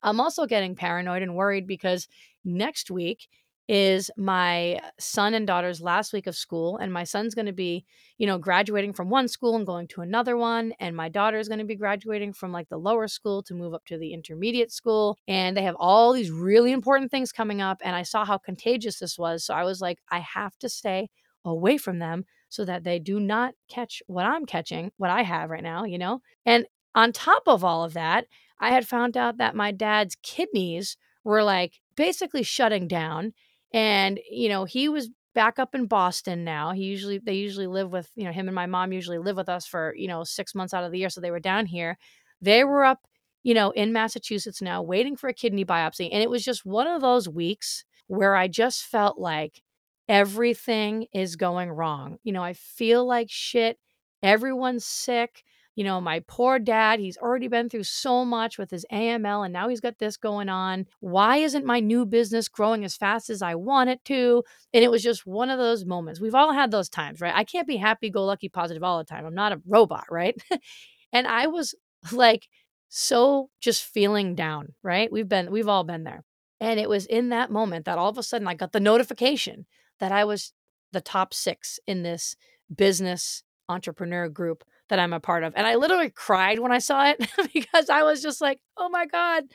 I'm 0.04 0.20
also 0.20 0.46
getting 0.46 0.76
paranoid 0.76 1.22
and 1.24 1.36
worried 1.36 1.68
because 1.68 2.08
next 2.46 2.92
week 2.92 3.28
is 3.70 4.12
my 4.18 4.80
son 5.00 5.34
and 5.34 5.48
daughter's 5.48 5.82
last 5.82 6.12
week 6.12 6.28
of 6.28 6.36
school 6.36 6.78
and 6.78 6.92
my 6.92 7.04
son's 7.06 7.34
going 7.34 7.46
to 7.46 7.54
be 7.54 7.86
you 8.18 8.28
know 8.28 8.38
graduating 8.38 8.92
from 8.92 9.10
one 9.10 9.28
school 9.28 9.56
and 9.56 9.66
going 9.66 9.88
to 9.88 10.02
another 10.02 10.36
one 10.36 10.74
and 10.80 10.96
my 10.96 11.08
daughter 11.08 11.38
is 11.38 11.48
going 11.48 11.60
to 11.60 11.66
be 11.66 11.76
graduating 11.76 12.34
from 12.34 12.52
like 12.52 12.68
the 12.68 12.78
lower 12.78 13.08
school 13.08 13.42
to 13.42 13.54
move 13.54 13.74
up 13.74 13.86
to 13.86 13.98
the 13.98 14.14
intermediate 14.14 14.72
school 14.72 15.18
and 15.28 15.56
they 15.56 15.62
have 15.64 15.76
all 15.80 16.12
these 16.12 16.30
really 16.30 16.74
important 16.74 17.10
things 17.10 17.32
coming 17.32 17.62
up 17.62 17.80
and 17.84 17.96
i 17.96 18.04
saw 18.04 18.26
how 18.26 18.38
contagious 18.38 19.00
this 19.00 19.18
was 19.18 19.46
so 19.46 19.54
i 19.54 19.64
was 19.64 19.80
like 19.80 20.00
i 20.12 20.20
have 20.20 20.58
to 20.58 20.68
stay 20.68 21.10
away 21.46 21.78
from 21.78 22.00
them 22.00 22.26
so 22.50 22.66
that 22.66 22.84
they 22.84 23.00
do 23.00 23.18
not 23.18 23.54
catch 23.70 24.02
what 24.08 24.26
i'm 24.26 24.46
catching 24.46 24.92
what 24.98 25.10
i 25.10 25.22
have 25.24 25.50
right 25.50 25.64
now 25.64 25.86
you 25.86 25.98
know? 25.98 26.22
And 26.46 26.66
on 26.96 27.14
top 27.14 27.44
of 27.48 27.64
all 27.64 27.86
of 27.86 27.94
that 27.94 28.26
i 28.60 28.72
had 28.72 28.86
found 28.86 29.16
out 29.16 29.38
that 29.38 29.56
my 29.56 29.72
dad's 29.72 30.18
kidneys 30.22 30.98
were 31.24 31.44
like 31.44 31.80
basically 31.96 32.44
shutting 32.44 32.88
down 32.88 33.34
and 33.74 34.20
you 34.30 34.50
know 34.50 34.66
he 34.66 34.88
was 34.90 35.10
back 35.36 35.58
up 35.58 35.74
in 35.74 35.88
boston 35.88 36.44
now 36.44 36.72
he 36.72 36.84
usually 36.84 37.18
they 37.18 37.34
usually 37.34 37.68
live 37.68 37.92
with 37.92 38.10
you 38.16 38.24
know 38.24 38.32
him 38.32 38.48
and 38.48 38.56
my 38.56 38.68
mom 38.68 38.94
usually 38.94 39.18
live 39.18 39.36
with 39.36 39.50
us 39.50 39.66
for 39.66 39.94
you 39.98 40.08
know 40.08 40.24
six 40.24 40.54
months 40.54 40.74
out 40.74 40.84
of 40.84 40.92
the 40.92 41.00
year 41.00 41.10
so 41.10 41.20
they 41.22 41.32
were 41.32 41.40
down 41.40 41.66
here. 41.66 41.98
They 42.42 42.64
were 42.64 42.84
up 42.84 43.00
you 43.44 43.54
know 43.54 43.72
in 43.72 43.92
massachusetts 43.94 44.62
now 44.62 44.82
waiting 44.82 45.16
for 45.16 45.28
a 45.28 45.34
kidney 45.34 45.66
biopsy 45.66 46.10
and 46.12 46.22
it 46.22 46.30
was 46.30 46.44
just 46.44 46.66
one 46.66 46.88
of 46.88 47.02
those 47.02 47.28
weeks 47.28 47.84
where 48.08 48.36
i 48.36 48.48
just 48.48 48.84
felt 48.84 49.18
like 49.18 49.62
everything 50.10 51.08
is 51.14 51.36
going 51.36 51.70
wrong. 51.72 52.18
You 52.24 52.34
know 52.34 52.44
i 52.44 52.54
feel 52.54 53.06
like 53.06 53.28
shit 53.30 53.78
everyone's 54.22 54.86
sick 54.86 55.44
you 55.76 55.84
know, 55.84 56.00
my 56.00 56.22
poor 56.28 56.60
dad, 56.60 57.00
he's 57.00 57.18
already 57.18 57.48
been 57.48 57.70
through 57.70 57.84
so 57.84 58.24
much 58.24 58.58
with 58.58 58.70
his 58.70 58.86
AML 58.92 59.44
and 59.44 59.54
now 59.54 59.70
he's 59.70 59.80
got 59.80 59.98
this 59.98 60.18
going 60.18 60.50
on. 60.50 60.86
Why 61.00 61.38
isn't 61.38 61.66
my 61.66 61.80
new 61.80 62.06
business 62.06 62.48
growing 62.48 62.84
as 62.84 62.96
fast 62.96 63.30
as 63.30 63.42
I 63.42 63.56
want 63.56 63.90
it 63.90 64.04
to? 64.06 64.44
And 64.74 64.84
it 64.84 64.92
was 64.92 65.02
just 65.02 65.26
one 65.26 65.50
of 65.50 65.58
those 65.58 65.86
moments. 65.86 66.22
We've 66.22 66.36
all 66.36 66.54
had 66.54 66.70
those 66.70 66.90
times, 66.90 67.22
right? 67.22 67.34
I 67.36 67.44
can't 67.44 67.68
be 67.68 67.78
happy, 67.78 68.10
go 68.10 68.24
lucky, 68.24 68.50
positive 68.50 68.84
all 68.84 69.00
the 69.00 69.04
time. 69.04 69.26
I'm 69.26 69.34
not 69.34 69.54
a 69.54 69.62
robot, 69.66 70.06
right? 70.12 70.40
and 71.14 71.28
I 71.28 71.48
was 71.48 71.74
like 72.12 72.48
so 72.90 73.50
just 73.60 73.84
feeling 73.84 74.36
down, 74.36 74.74
right? 74.84 75.12
We've 75.12 75.30
been, 75.30 75.52
we've 75.52 75.68
all 75.68 75.84
been 75.84 76.04
there. 76.04 76.24
And 76.60 76.80
it 76.80 76.88
was 76.88 77.08
in 77.08 77.30
that 77.30 77.52
moment 77.52 77.86
that 77.86 77.98
all 77.98 78.10
of 78.10 78.18
a 78.18 78.24
sudden 78.24 78.48
I 78.48 78.54
got 78.54 78.74
the 78.74 78.80
notification 78.80 79.66
that 80.00 80.12
I 80.12 80.24
was 80.24 80.54
the 80.92 81.02
top 81.02 81.34
six 81.34 81.80
in 81.88 82.04
this 82.04 82.36
business 82.74 83.44
entrepreneur 83.68 84.30
group 84.30 84.64
that 84.90 85.00
I'm 85.00 85.14
a 85.14 85.20
part 85.20 85.44
of. 85.44 85.54
And 85.56 85.66
I 85.66 85.76
literally 85.76 86.10
cried 86.10 86.60
when 86.60 86.72
I 86.72 86.80
saw 86.80 87.08
it 87.08 87.28
because 87.54 87.90
I 87.90 88.04
was 88.04 88.22
just 88.22 88.42
like, 88.42 88.60
oh 88.78 88.90
my 88.90 89.06
God, 89.06 89.46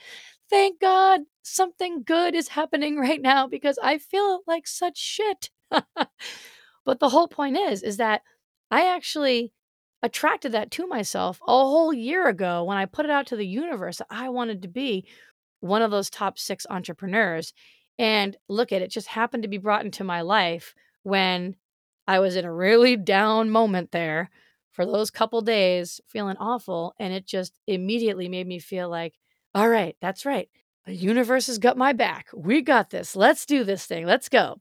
thank 0.51 0.81
God 0.81 1.21
something 1.43 2.03
good 2.03 2.35
is 2.35 2.49
happening 2.49 2.99
right 2.99 3.21
now 3.21 3.47
because 3.47 3.79
I 3.83 3.99
feel 3.99 4.41
like 4.47 4.67
such 4.67 4.99
shit. 4.99 5.51
but 5.71 7.01
the 7.01 7.11
whole 7.11 7.29
point 7.29 7.57
is, 7.57 7.83
is 7.83 7.99
that 7.99 8.23
I 8.71 8.87
actually 8.87 9.53
attracted 10.03 10.53
that 10.53 10.71
to 10.71 10.87
myself 10.87 11.41
a 11.43 11.53
whole 11.53 11.93
year 11.93 12.29
ago 12.29 12.65
when 12.65 12.77
I 12.77 12.87
put 12.87 13.05
it 13.05 13.11
out 13.11 13.27
to 13.29 13.37
the 13.37 13.47
universe. 13.47 13.99
that 13.99 14.07
I 14.11 14.29
wanted 14.29 14.63
to 14.63 14.69
be 14.69 15.07
one 15.61 15.83
of 15.83 15.91
those 15.91 16.11
top 16.11 16.39
six 16.39 16.67
entrepreneurs. 16.71 17.53
And 17.99 18.37
look 18.49 18.71
at 18.71 18.83
it, 18.83 18.91
just 18.91 19.09
happened 19.09 19.43
to 19.43 19.49
be 19.49 19.59
brought 19.59 19.85
into 19.85 20.05
my 20.05 20.21
life 20.21 20.75
when 21.03 21.57
I 22.07 22.21
was 22.21 22.37
in 22.37 22.45
a 22.45 22.53
really 22.53 22.97
down 22.97 23.51
moment 23.51 23.91
there 23.91 24.31
for 24.79 24.87
those 24.87 25.11
couple 25.11 25.41
days, 25.41 26.01
feeling 26.07 26.37
awful. 26.37 26.95
And 27.01 27.13
it 27.13 27.27
just 27.27 27.59
immediately 27.67 28.29
made 28.29 28.47
me 28.47 28.61
feel 28.61 28.89
like, 28.89 29.15
all 29.53 29.69
right, 29.69 29.97
that's 30.01 30.25
right. 30.25 30.49
The 30.87 30.95
universe 30.95 31.49
has 31.49 31.59
got 31.59 31.77
my 31.77 31.93
back. 31.93 32.29
We 32.33 32.63
got 32.63 32.91
this. 32.91 33.17
Let's 33.17 33.45
do 33.45 33.65
this 33.65 33.87
thing. 33.87 34.07
Let's 34.07 34.29
go. 34.29 34.61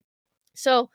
So, 0.56 0.90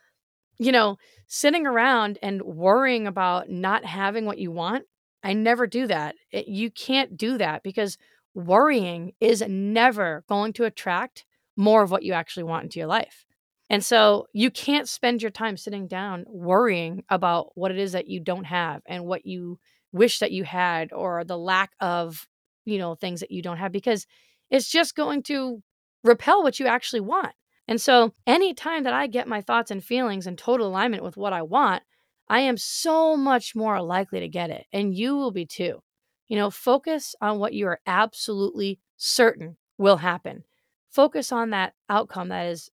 you 0.59 0.73
know, 0.73 0.97
sitting 1.29 1.69
around 1.69 2.19
and 2.21 2.43
worrying 2.43 3.07
about 3.07 3.49
not 3.49 3.85
having 3.85 4.25
what 4.25 4.39
you 4.39 4.51
want, 4.51 4.87
I 5.23 5.35
never 5.35 5.69
do 5.69 5.87
that. 5.87 6.17
It, 6.33 6.49
you 6.49 6.69
can't 6.69 7.17
do 7.17 7.39
that 7.39 7.63
because 7.63 7.99
worrying 8.35 9.13
is 9.21 9.41
never 9.47 10.25
going 10.29 10.53
to 10.55 10.65
attract 10.65 11.27
more 11.57 11.85
of 11.85 11.93
what 11.93 12.03
you 12.03 12.13
actually 12.13 12.43
want 12.43 12.65
into 12.65 12.81
your 12.81 12.89
life. 12.89 13.25
And 13.73 13.83
so 13.83 14.27
you 14.35 14.51
can't 14.51 14.87
spend 14.87 15.23
your 15.23 15.31
time 15.31 15.57
sitting 15.57 15.89
down 15.89 16.27
worrying 16.29 17.05
about 17.09 17.53
what 17.55 17.71
it 17.71 17.79
is 17.79 17.93
that 17.93 18.07
you 18.07 18.21
don't 18.21 18.45
have 18.45 18.83
and 18.85 19.07
what 19.07 19.25
you 19.25 19.59
wish 19.93 20.19
that 20.19 20.31
you 20.31 20.45
had 20.45 20.93
or 20.93 21.25
the 21.25 21.39
lack 21.39 21.71
of, 21.81 22.29
you 22.67 22.77
know, 22.77 22.95
things 22.95 23.21
that 23.21 23.31
you 23.31 23.41
don't 23.41 23.57
have 23.57 23.73
because 23.73 24.07
it's 24.51 24.71
just 24.71 24.95
going 24.95 25.23
to 25.23 25.63
repel 26.05 26.43
what 26.43 26.61
you 26.61 26.67
actually 26.67 27.01
want. 27.01 27.33
And 27.67 27.81
so 27.81 28.13
anytime 28.27 28.83
that 28.83 28.93
I 28.93 29.07
get 29.07 29.27
my 29.27 29.41
thoughts 29.41 29.71
and 29.71 29.83
feelings 29.83 30.27
in 30.27 30.37
total 30.37 30.67
alignment 30.67 31.03
with 31.03 31.17
what 31.17 31.33
I 31.33 31.41
want, 31.41 31.83
I 32.29 32.41
am 32.41 32.59
so 32.59 33.17
much 33.17 33.57
more 33.57 33.81
likely 33.81 34.21
to 34.21 34.29
get 34.29 34.51
it. 34.51 34.67
And 34.71 34.95
you 34.95 35.17
will 35.17 35.31
be 35.31 35.47
too. 35.47 35.83
You 36.29 36.37
know, 36.37 36.51
focus 36.51 37.15
on 37.23 37.39
what 37.39 37.55
you 37.55 37.67
are 37.69 37.81
absolutely 37.87 38.81
certain 38.99 39.57
will 39.79 39.97
happen. 39.97 40.45
Focus 40.91 41.33
on 41.33 41.51
that 41.51 41.73
outcome 41.89 42.29
that 42.29 42.49
is 42.49 42.71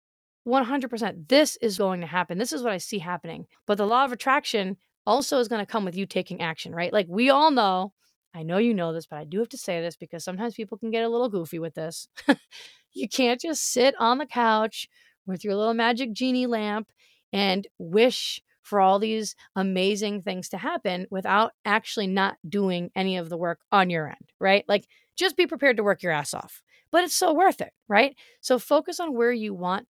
100%. 0.48 1.28
This 1.28 1.56
is 1.60 1.78
going 1.78 2.00
to 2.00 2.06
happen. 2.06 2.38
This 2.38 2.52
is 2.52 2.62
what 2.62 2.72
I 2.72 2.78
see 2.78 2.98
happening. 2.98 3.46
But 3.66 3.78
the 3.78 3.86
law 3.86 4.04
of 4.04 4.12
attraction 4.12 4.76
also 5.06 5.38
is 5.38 5.48
going 5.48 5.64
to 5.64 5.70
come 5.70 5.84
with 5.84 5.96
you 5.96 6.06
taking 6.06 6.40
action, 6.40 6.74
right? 6.74 6.92
Like 6.92 7.06
we 7.08 7.30
all 7.30 7.50
know, 7.50 7.92
I 8.34 8.42
know 8.42 8.58
you 8.58 8.74
know 8.74 8.92
this, 8.92 9.06
but 9.06 9.18
I 9.18 9.24
do 9.24 9.38
have 9.38 9.48
to 9.50 9.58
say 9.58 9.80
this 9.80 9.96
because 9.96 10.24
sometimes 10.24 10.54
people 10.54 10.78
can 10.78 10.90
get 10.90 11.04
a 11.04 11.08
little 11.08 11.28
goofy 11.28 11.58
with 11.58 11.74
this. 11.74 12.08
you 12.92 13.08
can't 13.08 13.40
just 13.40 13.72
sit 13.72 13.94
on 13.98 14.18
the 14.18 14.26
couch 14.26 14.88
with 15.26 15.44
your 15.44 15.54
little 15.54 15.74
magic 15.74 16.12
genie 16.12 16.46
lamp 16.46 16.90
and 17.32 17.66
wish 17.78 18.42
for 18.62 18.80
all 18.80 18.98
these 18.98 19.34
amazing 19.56 20.22
things 20.22 20.50
to 20.50 20.58
happen 20.58 21.06
without 21.10 21.52
actually 21.64 22.06
not 22.06 22.36
doing 22.46 22.90
any 22.94 23.16
of 23.16 23.30
the 23.30 23.36
work 23.36 23.60
on 23.72 23.88
your 23.88 24.06
end, 24.06 24.32
right? 24.38 24.64
Like 24.68 24.86
just 25.16 25.36
be 25.36 25.46
prepared 25.46 25.78
to 25.78 25.82
work 25.82 26.02
your 26.02 26.12
ass 26.12 26.34
off, 26.34 26.62
but 26.90 27.02
it's 27.02 27.14
so 27.14 27.32
worth 27.32 27.62
it, 27.62 27.72
right? 27.88 28.14
So 28.42 28.58
focus 28.58 29.00
on 29.00 29.14
where 29.14 29.32
you 29.32 29.54
want 29.54 29.86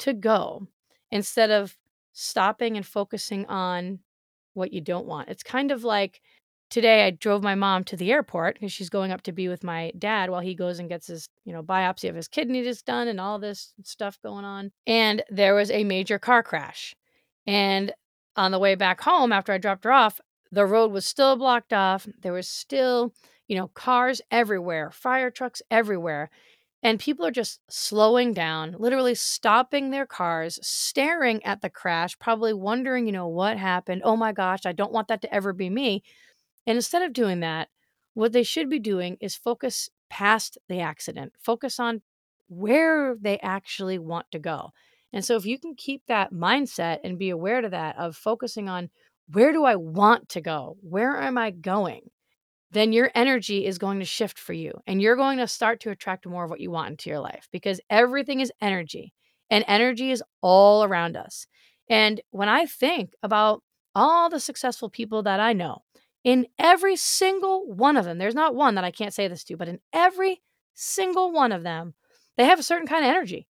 to 0.00 0.12
go 0.12 0.66
instead 1.10 1.50
of 1.50 1.76
stopping 2.12 2.76
and 2.76 2.86
focusing 2.86 3.46
on 3.46 4.00
what 4.54 4.72
you 4.72 4.80
don't 4.80 5.06
want. 5.06 5.28
It's 5.28 5.42
kind 5.42 5.70
of 5.70 5.84
like 5.84 6.20
today 6.70 7.06
I 7.06 7.10
drove 7.10 7.42
my 7.42 7.54
mom 7.54 7.84
to 7.84 7.96
the 7.96 8.12
airport 8.12 8.54
because 8.54 8.72
she's 8.72 8.90
going 8.90 9.10
up 9.12 9.22
to 9.22 9.32
be 9.32 9.48
with 9.48 9.64
my 9.64 9.92
dad 9.98 10.30
while 10.30 10.40
he 10.40 10.54
goes 10.54 10.78
and 10.78 10.88
gets 10.88 11.08
his, 11.08 11.28
you 11.44 11.52
know, 11.52 11.62
biopsy 11.62 12.08
of 12.08 12.14
his 12.14 12.28
kidneys 12.28 12.82
done 12.82 13.08
and 13.08 13.20
all 13.20 13.38
this 13.38 13.72
stuff 13.82 14.18
going 14.22 14.44
on. 14.44 14.70
And 14.86 15.22
there 15.30 15.54
was 15.54 15.70
a 15.70 15.84
major 15.84 16.18
car 16.18 16.42
crash. 16.42 16.94
And 17.46 17.92
on 18.36 18.52
the 18.52 18.58
way 18.58 18.74
back 18.74 19.00
home 19.00 19.32
after 19.32 19.52
I 19.52 19.58
dropped 19.58 19.84
her 19.84 19.92
off, 19.92 20.20
the 20.52 20.66
road 20.66 20.92
was 20.92 21.06
still 21.06 21.36
blocked 21.36 21.72
off. 21.72 22.08
There 22.20 22.32
was 22.32 22.48
still, 22.48 23.12
you 23.48 23.56
know, 23.56 23.68
cars 23.68 24.20
everywhere, 24.30 24.90
fire 24.90 25.30
trucks 25.30 25.62
everywhere. 25.70 26.30
And 26.82 26.98
people 26.98 27.26
are 27.26 27.30
just 27.30 27.60
slowing 27.68 28.32
down, 28.32 28.74
literally 28.78 29.14
stopping 29.14 29.90
their 29.90 30.06
cars, 30.06 30.58
staring 30.62 31.44
at 31.44 31.60
the 31.60 31.68
crash, 31.68 32.18
probably 32.18 32.54
wondering, 32.54 33.06
you 33.06 33.12
know, 33.12 33.28
what 33.28 33.58
happened? 33.58 34.02
Oh 34.04 34.16
my 34.16 34.32
gosh, 34.32 34.64
I 34.64 34.72
don't 34.72 34.92
want 34.92 35.08
that 35.08 35.20
to 35.22 35.34
ever 35.34 35.52
be 35.52 35.68
me. 35.68 36.02
And 36.66 36.76
instead 36.76 37.02
of 37.02 37.12
doing 37.12 37.40
that, 37.40 37.68
what 38.14 38.32
they 38.32 38.42
should 38.42 38.70
be 38.70 38.78
doing 38.78 39.16
is 39.20 39.34
focus 39.36 39.90
past 40.08 40.58
the 40.68 40.80
accident, 40.80 41.32
focus 41.40 41.78
on 41.78 42.02
where 42.48 43.16
they 43.20 43.38
actually 43.40 43.98
want 43.98 44.26
to 44.32 44.38
go. 44.38 44.70
And 45.12 45.24
so 45.24 45.36
if 45.36 45.46
you 45.46 45.58
can 45.58 45.74
keep 45.74 46.02
that 46.06 46.32
mindset 46.32 46.98
and 47.04 47.18
be 47.18 47.30
aware 47.30 47.60
to 47.60 47.68
that 47.68 47.96
of 47.98 48.16
focusing 48.16 48.68
on 48.68 48.90
where 49.32 49.52
do 49.52 49.64
I 49.64 49.76
want 49.76 50.28
to 50.30 50.40
go? 50.40 50.76
Where 50.82 51.16
am 51.16 51.38
I 51.38 51.50
going? 51.50 52.10
Then 52.72 52.92
your 52.92 53.10
energy 53.14 53.66
is 53.66 53.78
going 53.78 53.98
to 53.98 54.04
shift 54.04 54.38
for 54.38 54.52
you 54.52 54.72
and 54.86 55.02
you're 55.02 55.16
going 55.16 55.38
to 55.38 55.48
start 55.48 55.80
to 55.80 55.90
attract 55.90 56.26
more 56.26 56.44
of 56.44 56.50
what 56.50 56.60
you 56.60 56.70
want 56.70 56.90
into 56.90 57.10
your 57.10 57.18
life 57.18 57.48
because 57.52 57.80
everything 57.90 58.40
is 58.40 58.52
energy 58.60 59.12
and 59.50 59.64
energy 59.66 60.10
is 60.10 60.22
all 60.40 60.84
around 60.84 61.16
us. 61.16 61.46
And 61.88 62.20
when 62.30 62.48
I 62.48 62.66
think 62.66 63.14
about 63.22 63.62
all 63.94 64.30
the 64.30 64.38
successful 64.38 64.88
people 64.88 65.24
that 65.24 65.40
I 65.40 65.52
know, 65.52 65.82
in 66.22 66.46
every 66.58 66.96
single 66.96 67.66
one 67.72 67.96
of 67.96 68.04
them, 68.04 68.18
there's 68.18 68.34
not 68.34 68.54
one 68.54 68.76
that 68.76 68.84
I 68.84 68.90
can't 68.90 69.14
say 69.14 69.26
this 69.26 69.42
to, 69.44 69.56
but 69.56 69.68
in 69.68 69.80
every 69.92 70.40
single 70.74 71.32
one 71.32 71.50
of 71.50 71.62
them, 71.62 71.94
they 72.36 72.44
have 72.44 72.60
a 72.60 72.64
certain 72.64 72.86
kind 72.86 73.04
of 73.04 73.10
energy. 73.10 73.48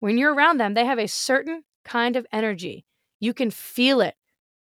When 0.00 0.18
you're 0.18 0.34
around 0.34 0.58
them, 0.58 0.74
they 0.74 0.84
have 0.84 0.98
a 0.98 1.06
certain 1.06 1.62
kind 1.84 2.16
of 2.16 2.26
energy. 2.32 2.84
You 3.20 3.32
can 3.32 3.50
feel 3.50 4.00
it 4.00 4.14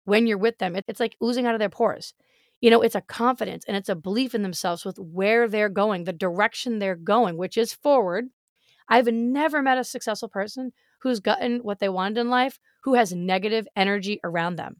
when 0.03 0.27
you're 0.27 0.37
with 0.37 0.59
them. 0.59 0.75
It's 0.87 0.99
like 0.99 1.17
oozing 1.23 1.47
out 1.47 1.55
of 1.55 1.59
their 1.59 1.69
pores 1.69 2.13
you 2.65 2.71
know, 2.71 2.81
it's 2.81 2.95
a 2.95 3.01
confidence 3.01 3.63
and 3.67 3.77
it's 3.77 3.89
a 3.89 3.95
belief 3.95 4.33
in 4.33 4.41
themselves 4.41 4.83
with 4.83 4.97
where 4.97 5.47
they're 5.47 5.69
going, 5.69 6.03
the 6.03 6.11
direction 6.11 6.79
they're 6.79 6.95
going, 6.95 7.37
which 7.37 7.59
is 7.59 7.71
forward. 7.71 8.25
I've 8.89 9.05
never 9.05 9.61
met 9.61 9.77
a 9.77 9.83
successful 9.83 10.29
person 10.29 10.73
who's 11.01 11.19
gotten 11.19 11.59
what 11.59 11.77
they 11.77 11.89
wanted 11.89 12.17
in 12.21 12.31
life 12.31 12.57
who 12.83 12.95
has 12.95 13.13
negative 13.13 13.67
energy 13.75 14.19
around 14.23 14.55
them. 14.55 14.77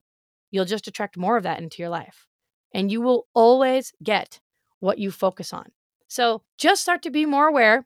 You'll 0.50 0.66
just 0.66 0.88
attract 0.88 1.16
more 1.16 1.38
of 1.38 1.44
that 1.44 1.60
into 1.60 1.84
your 1.84 1.90
life. 1.90 2.26
And 2.74 2.92
you 2.92 3.02
will 3.02 3.28
always 3.36 3.94
get 4.02 4.40
what 4.80 4.98
you 4.98 5.12
focus 5.12 5.54
on. 5.54 5.68
So 6.08 6.42
just 6.58 6.82
start 6.82 7.04
to 7.04 7.12
be 7.12 7.28
more 7.28 7.48
aware, 7.48 7.86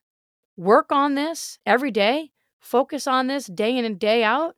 work 0.56 0.94
on 0.94 1.16
this 1.16 1.60
every 1.66 1.92
day, 1.92 2.32
focus 2.62 3.06
on 3.06 3.28
this 3.28 3.48
day 3.48 3.76
in 3.76 3.84
and 3.84 4.00
day 4.00 4.24
out, 4.24 4.56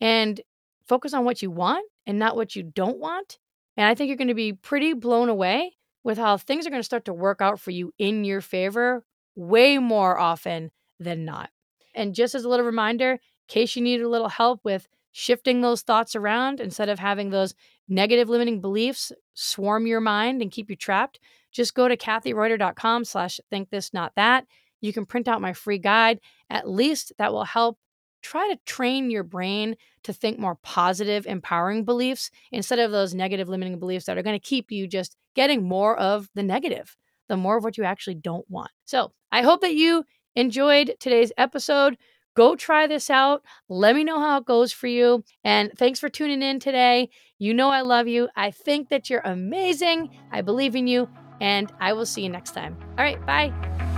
and 0.00 0.40
focus 0.88 1.14
on 1.14 1.24
what 1.24 1.42
you 1.42 1.52
want 1.52 1.86
and 2.08 2.18
not 2.18 2.34
what 2.34 2.56
you 2.56 2.64
don't 2.64 2.98
want. 2.98 3.38
And 3.80 3.88
I 3.88 3.94
think 3.94 4.08
you're 4.08 4.18
going 4.18 4.28
to 4.28 4.34
be 4.34 4.52
pretty 4.52 4.92
blown 4.92 5.30
away 5.30 5.72
with 6.04 6.18
how 6.18 6.36
things 6.36 6.66
are 6.66 6.70
going 6.70 6.80
to 6.82 6.84
start 6.84 7.06
to 7.06 7.14
work 7.14 7.40
out 7.40 7.58
for 7.58 7.70
you 7.70 7.94
in 7.96 8.24
your 8.24 8.42
favor 8.42 9.06
way 9.34 9.78
more 9.78 10.18
often 10.18 10.70
than 10.98 11.24
not. 11.24 11.48
And 11.94 12.14
just 12.14 12.34
as 12.34 12.44
a 12.44 12.48
little 12.50 12.66
reminder, 12.66 13.12
in 13.12 13.18
case 13.48 13.74
you 13.74 13.80
need 13.80 14.02
a 14.02 14.08
little 14.08 14.28
help 14.28 14.60
with 14.64 14.86
shifting 15.12 15.62
those 15.62 15.80
thoughts 15.80 16.14
around 16.14 16.60
instead 16.60 16.90
of 16.90 16.98
having 16.98 17.30
those 17.30 17.54
negative 17.88 18.28
limiting 18.28 18.60
beliefs 18.60 19.12
swarm 19.32 19.86
your 19.86 20.02
mind 20.02 20.42
and 20.42 20.52
keep 20.52 20.68
you 20.68 20.76
trapped, 20.76 21.18
just 21.50 21.74
go 21.74 21.88
to 21.88 21.96
kathireuter.com 21.96 23.06
slash 23.06 23.40
think 23.48 23.70
this, 23.70 23.94
not 23.94 24.12
that. 24.14 24.44
You 24.82 24.92
can 24.92 25.06
print 25.06 25.26
out 25.26 25.40
my 25.40 25.54
free 25.54 25.78
guide. 25.78 26.20
At 26.50 26.68
least 26.68 27.14
that 27.16 27.32
will 27.32 27.44
help 27.44 27.78
try 28.22 28.48
to 28.48 28.58
train 28.66 29.10
your 29.10 29.22
brain 29.22 29.76
to 30.04 30.12
think 30.12 30.38
more 30.38 30.56
positive, 30.56 31.26
empowering 31.26 31.84
beliefs 31.84 32.30
instead 32.52 32.78
of 32.78 32.90
those 32.90 33.14
negative, 33.14 33.48
limiting 33.48 33.78
beliefs 33.78 34.06
that 34.06 34.18
are 34.18 34.22
going 34.22 34.38
to 34.38 34.46
keep 34.46 34.70
you 34.70 34.86
just 34.86 35.16
getting 35.34 35.62
more 35.62 35.96
of 35.98 36.28
the 36.34 36.42
negative, 36.42 36.96
the 37.28 37.36
more 37.36 37.56
of 37.56 37.64
what 37.64 37.78
you 37.78 37.84
actually 37.84 38.14
don't 38.14 38.48
want. 38.50 38.70
So 38.84 39.12
I 39.30 39.42
hope 39.42 39.60
that 39.60 39.74
you 39.74 40.04
enjoyed 40.34 40.96
today's 41.00 41.32
episode. 41.36 41.96
Go 42.34 42.54
try 42.54 42.86
this 42.86 43.10
out. 43.10 43.42
Let 43.68 43.96
me 43.96 44.04
know 44.04 44.20
how 44.20 44.38
it 44.38 44.46
goes 44.46 44.72
for 44.72 44.86
you. 44.86 45.24
And 45.44 45.72
thanks 45.76 45.98
for 45.98 46.08
tuning 46.08 46.42
in 46.42 46.60
today. 46.60 47.10
You 47.38 47.54
know 47.54 47.70
I 47.70 47.80
love 47.80 48.06
you. 48.06 48.28
I 48.36 48.50
think 48.50 48.88
that 48.90 49.10
you're 49.10 49.22
amazing. 49.24 50.10
I 50.30 50.42
believe 50.42 50.76
in 50.76 50.86
you. 50.86 51.08
And 51.40 51.72
I 51.80 51.94
will 51.94 52.06
see 52.06 52.22
you 52.22 52.28
next 52.28 52.52
time. 52.52 52.76
All 52.98 53.04
right, 53.04 53.24
bye. 53.26 53.89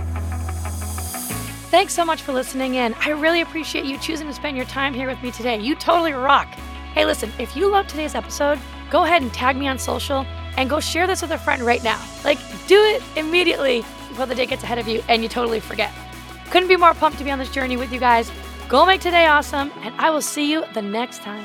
Thanks 1.73 1.95
so 1.95 2.05
much 2.05 2.21
for 2.21 2.33
listening 2.33 2.75
in. 2.75 2.93
I 2.99 3.09
really 3.09 3.41
appreciate 3.41 3.83
you 3.85 3.97
choosing 3.97 4.27
to 4.27 4.33
spend 4.35 4.55
your 4.55 4.67
time 4.67 4.93
here 4.93 5.07
with 5.07 5.19
me 5.23 5.31
today. 5.31 5.59
You 5.59 5.73
totally 5.73 6.13
rock. 6.13 6.45
Hey, 6.93 7.03
listen, 7.03 7.31
if 7.39 7.55
you 7.55 7.67
love 7.67 7.87
today's 7.87 8.13
episode, 8.13 8.59
go 8.91 9.05
ahead 9.05 9.23
and 9.23 9.33
tag 9.33 9.57
me 9.57 9.67
on 9.67 9.79
social 9.79 10.23
and 10.55 10.69
go 10.69 10.79
share 10.79 11.07
this 11.07 11.23
with 11.23 11.31
a 11.31 11.37
friend 11.39 11.63
right 11.63 11.83
now. 11.83 11.99
Like, 12.23 12.37
do 12.67 12.79
it 12.79 13.01
immediately 13.15 13.79
before 14.07 14.27
the 14.27 14.35
day 14.35 14.45
gets 14.45 14.61
ahead 14.61 14.77
of 14.77 14.87
you 14.87 15.03
and 15.09 15.23
you 15.23 15.29
totally 15.29 15.59
forget. 15.59 15.91
Couldn't 16.51 16.69
be 16.69 16.75
more 16.75 16.93
pumped 16.93 17.17
to 17.17 17.23
be 17.23 17.31
on 17.31 17.39
this 17.39 17.49
journey 17.49 17.75
with 17.75 17.91
you 17.91 17.99
guys. 17.99 18.31
Go 18.69 18.85
make 18.85 19.01
today 19.01 19.25
awesome, 19.25 19.71
and 19.81 19.95
I 19.97 20.11
will 20.11 20.21
see 20.21 20.51
you 20.51 20.65
the 20.75 20.81
next 20.83 21.23
time. 21.23 21.43